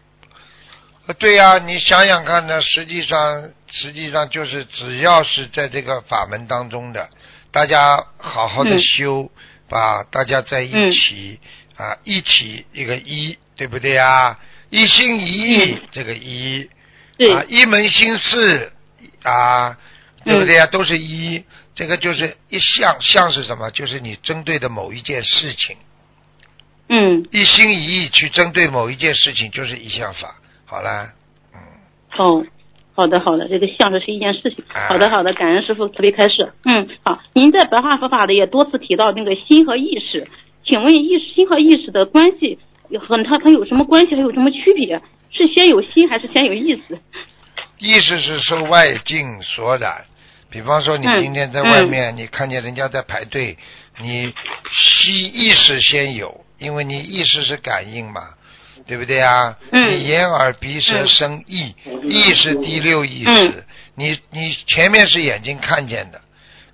[1.06, 7.10] 呃对呀、你想想看呢，实际上实际上就是只要是在这个法门当中的，
[7.52, 9.30] 大家好好的嗯修，
[9.68, 11.42] 把大家在一起、
[11.76, 14.40] 啊，一起一个一，对不对啊？
[14.70, 16.70] 一心一意，这个一
[17.34, 18.72] 啊，一门心思
[19.24, 19.78] 啊，
[20.24, 20.66] 对不对啊？
[20.68, 21.44] 都是一，
[21.76, 23.70] 这个就是一项，项是什么？
[23.72, 25.76] 就是你针对的某一件事情，
[26.88, 30.36] 嗯，一心一意去针对某一件事情，就是一项法。
[30.74, 31.14] 好了，
[32.18, 32.44] 哦，
[32.96, 34.64] 好的，好的，这个相是是一件事情。
[34.74, 36.52] 哎好的，好的，感恩师傅慈悲开示。
[36.66, 40.28] 嗯，好，您在白话佛法里也多次提到那个心和意识，
[40.66, 42.58] 请问意识心和意识的关系
[43.08, 45.00] 和它它有什么关系，还有什么区别？
[45.30, 46.98] 是先有心还是先有意识？
[47.78, 50.06] 意识是受外境所染。
[50.50, 53.56] 比方说，你嗯今天在外面，你看见人家在排队，
[54.02, 54.34] 你
[54.72, 58.22] 吸意识先有，因为你意识是感应嘛，
[58.86, 59.58] 对不对啊？
[59.72, 63.64] 嗯你眼耳鼻舌嗯身意，意是第六意识，嗯
[63.96, 66.20] 你你前面是眼睛看见的，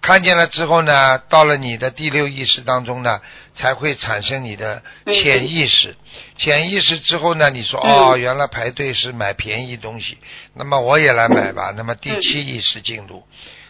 [0.02, 3.20] 看见了之后呢，到了你的第六意识当中呢，
[3.56, 5.96] 才会产生你的潜意识。
[6.38, 10.18] 潜意识之后呢，你说嗯哦，原来排队是买便宜东西，
[10.56, 11.74] 那么我也来买吧。
[11.76, 13.24] 那么第七意识进入。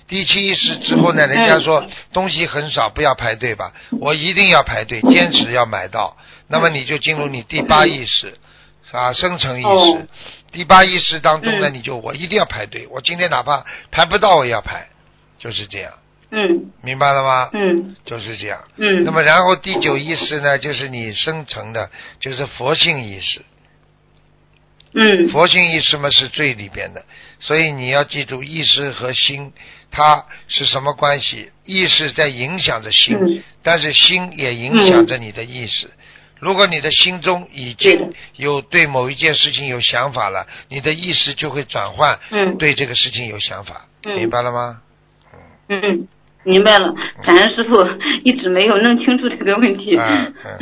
[0.08, 6.16] 第七意识之后呢，人家说东西很少，不要排队吧，我一定要排队，坚持要买到。
[6.50, 8.38] 那么你就进入你第八意识，
[8.92, 10.08] 啊，生成意识哦。
[10.52, 14.90] 第八意识当中呢，嗯你就我一定要排队，我今天哪怕排不到我也要排，
[15.38, 15.94] 就是这样，
[16.32, 17.50] 嗯明白了吗？
[17.54, 18.64] 嗯就是这样。
[18.78, 19.04] 嗯。
[19.04, 23.42] 那么然后第九意识呢，就是你生成的，就是佛性意识。
[24.92, 27.06] 嗯佛性意识嘛是最里边的，
[27.40, 29.54] 所以你要记住意识和心
[29.92, 31.52] 它是什么关系？
[31.64, 35.92] 意识在影响着心，嗯但是心也影响着你的意识。
[36.40, 42.58] 如果你的心中已经有对某一件事情有想法了，你的意识就会转换，嗯。
[42.58, 44.16] 对这个事情有想法，嗯。
[44.16, 44.82] 明白了吗？
[45.68, 46.08] 嗯，
[46.44, 46.94] 明白了。
[47.22, 47.86] 感恩师傅
[48.24, 49.96] 一直没有弄清楚这个问题。
[49.96, 50.58] 嗯嗯，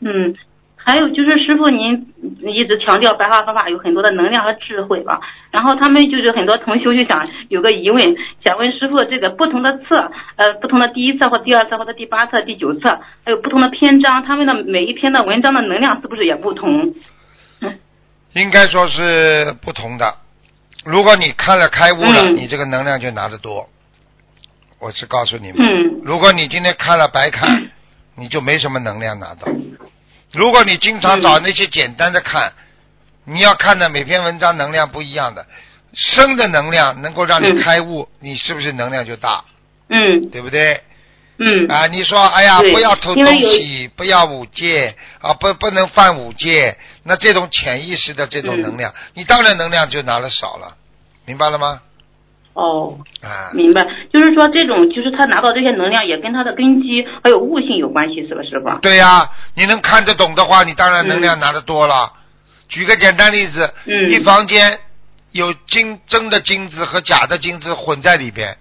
[0.00, 0.36] 嗯，
[0.90, 2.04] 还有就是师傅您
[2.42, 5.20] 一直强调白话方法有很多的能量和智慧吧，
[5.52, 12.88] 然后他们就是很多同学就想有个疑问，想问师傅这个不同的册，呃，不同的第一册或第二册或者第八册、第九册，
[13.24, 16.92] 还有不同的篇章，他们的每一篇的文章的能量是不是也不同？
[18.32, 20.12] 应该说是不同的。
[20.84, 23.64] 如果你看了开悟了，嗯你这个能量就拿得多。
[24.80, 27.70] 我是告诉你们，嗯如果你今天看了白看，
[28.16, 29.46] 你就没什么能量拿到。
[30.32, 32.52] 如果你经常找那些简单的看，
[33.24, 35.46] 你要看的每篇文章能量不一样的，
[35.94, 39.44] 生的能量能够让你嗯开悟，你是不是能量就大？
[39.88, 40.82] 嗯对不对？
[41.42, 50.76] 嗯啊，你说，哎呀，不要偷东西，不要五戒啊，不不能犯五戒，那这种潜意识的这种嗯能量，你当然能量就拿的少了，
[51.24, 51.80] 明白了吗？
[52.54, 52.98] 哦。
[53.22, 58.70] 啊，明白，就是说这种，就是他拿到这些能量，也跟他的根基还有悟性有关系，是吧，师傅？
[58.80, 62.12] 对呀、你能看得懂的话，你当然能量拿得多了。
[62.68, 64.78] 举个简单例子，嗯一房间
[65.32, 68.56] 有金真的金子和假的金子混在里边，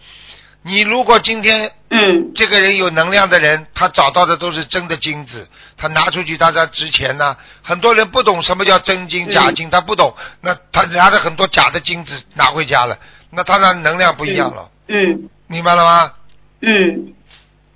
[0.64, 7.38] 你如果今天嗯这个人有能量的人，他找到的都是真的金子，他拿出去他才值钱呢。
[7.62, 12.98] 很多人不懂什么叫真金嗯假金，他不懂，那他拿着很多假的金子拿回家了，
[13.32, 16.12] 那他的能量不一样了，嗯明白了吗？
[16.62, 17.14] 嗯，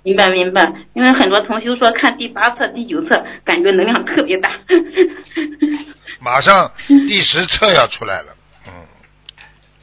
[0.02, 4.50] 明白明白，因为很多同学说看第八册、第九册，感觉能量特别大。
[6.20, 8.34] 马上第十册要出来了，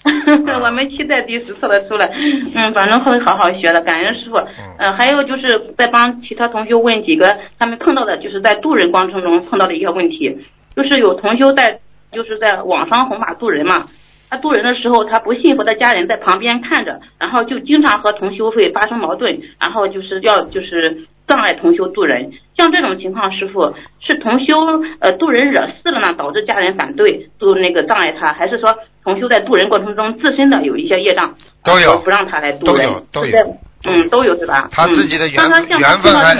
[0.03, 2.07] 嗯， 我们期待第十册的出来，
[2.55, 4.37] 嗯，反正会好好学的，感恩师傅。
[4.37, 4.75] 嗯。
[4.79, 10.35] 呃，还有就是在帮其他同学问几个他们碰到的，就是在渡人过程中碰到的一些问题，
[10.75, 11.79] 就是有同修在
[12.11, 13.87] 就是在网上弘法渡人嘛，
[14.31, 22.31] 他渡人的时候，他不信佛的家人在旁边看着，然后就经常和同修会发生矛盾，然后就是要就是障碍同修渡人。
[22.57, 24.55] 像这种情况，师傅是同修
[24.99, 28.73] 呃渡人惹事了呢，导致家人反对渡那个障碍他，还是说
[29.03, 32.89] 同修在渡人过程中自身的有一些业障，都有不让他来渡都人？
[32.89, 34.69] 有都有嗯，都有是吧？
[34.71, 35.35] 他自己的缘
[35.77, 36.33] 缘分还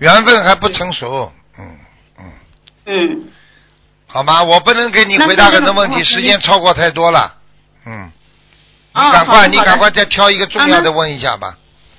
[0.00, 1.64] 缘分还不成熟，嗯
[2.18, 2.24] 嗯，
[2.86, 3.24] 嗯。
[4.16, 4.42] 好吗？
[4.42, 7.34] 我不能给你回答很多问题，时间超过太多了，
[7.84, 8.10] 嗯，
[8.94, 11.52] 你赶快，你赶快再挑一个重要的问一下吧，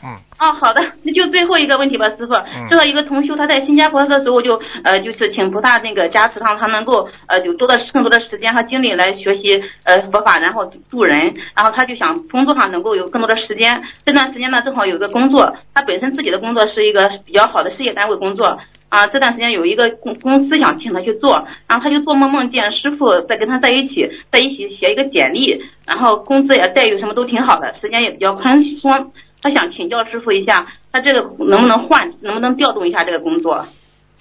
[0.04, 2.34] 嗯，哦，好的，那就最后一个问题吧，师傅。
[2.72, 9.52] 这个一个同修他在新加坡的时候就呃就是请菩萨那个加持他，他能够呃有多的更多的时间和精力来学习
[9.84, 13.84] 呃佛法，然后度人，然后他就想工作上能够有更多的时间。
[14.04, 18.60] 这段时间呢，正好有个工作，他本身自己的工作是一个比较好的事业单位工作。
[18.90, 29.12] 啊，这段时间有一个公公司想请他去做，然后他就做梦梦见师傅在跟他在一起，在一起写一个简历，然后工资也待遇什么都挺好的，时间也比较宽松。
[29.42, 33.66] 他想请教师傅一下，他这个能不能换，能不能调动一下这个工作？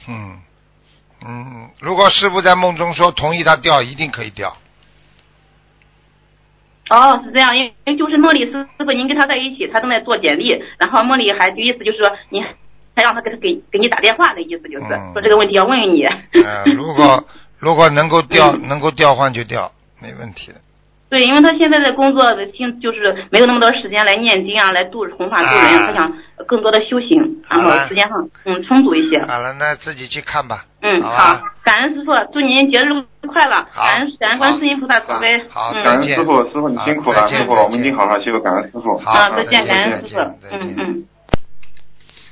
[0.09, 0.36] 嗯
[1.26, 4.56] 嗯，如果师傅在梦中说同意他调，一定可以调。
[6.90, 12.44] 哦，是这样，因为因为就是梦里师师傅您跟他在一起，他正在做简历，然后梦里还就意思就是说你
[12.97, 16.02] 还让他给他给给你打电话的意思，就是、嗯说这个问题要问问你。
[16.05, 17.23] 呃，如果
[17.60, 19.70] 如果能够调，嗯能够调换就调，
[20.01, 20.55] 没问题的。
[21.09, 26.12] 对，因为他现在的工作的经就是没有那么多时间来念经啊，来度弘法度人，啊他想
[26.48, 29.20] 更多的修行，然后时间上嗯充足一些。
[29.24, 30.64] 好了，那自己去看吧。
[30.82, 32.89] 嗯，好好，感恩师傅，祝您节日
[33.28, 35.28] 快乐，感恩感恩观世音菩萨慈悲。
[35.48, 36.16] 好，嗯感恩再见。
[36.16, 38.98] 师傅，师傅你辛苦了，师傅，我们一定好好修，感恩师傅。
[38.98, 40.20] 好，再见，感恩师傅
[40.51, 41.05] 嗯嗯。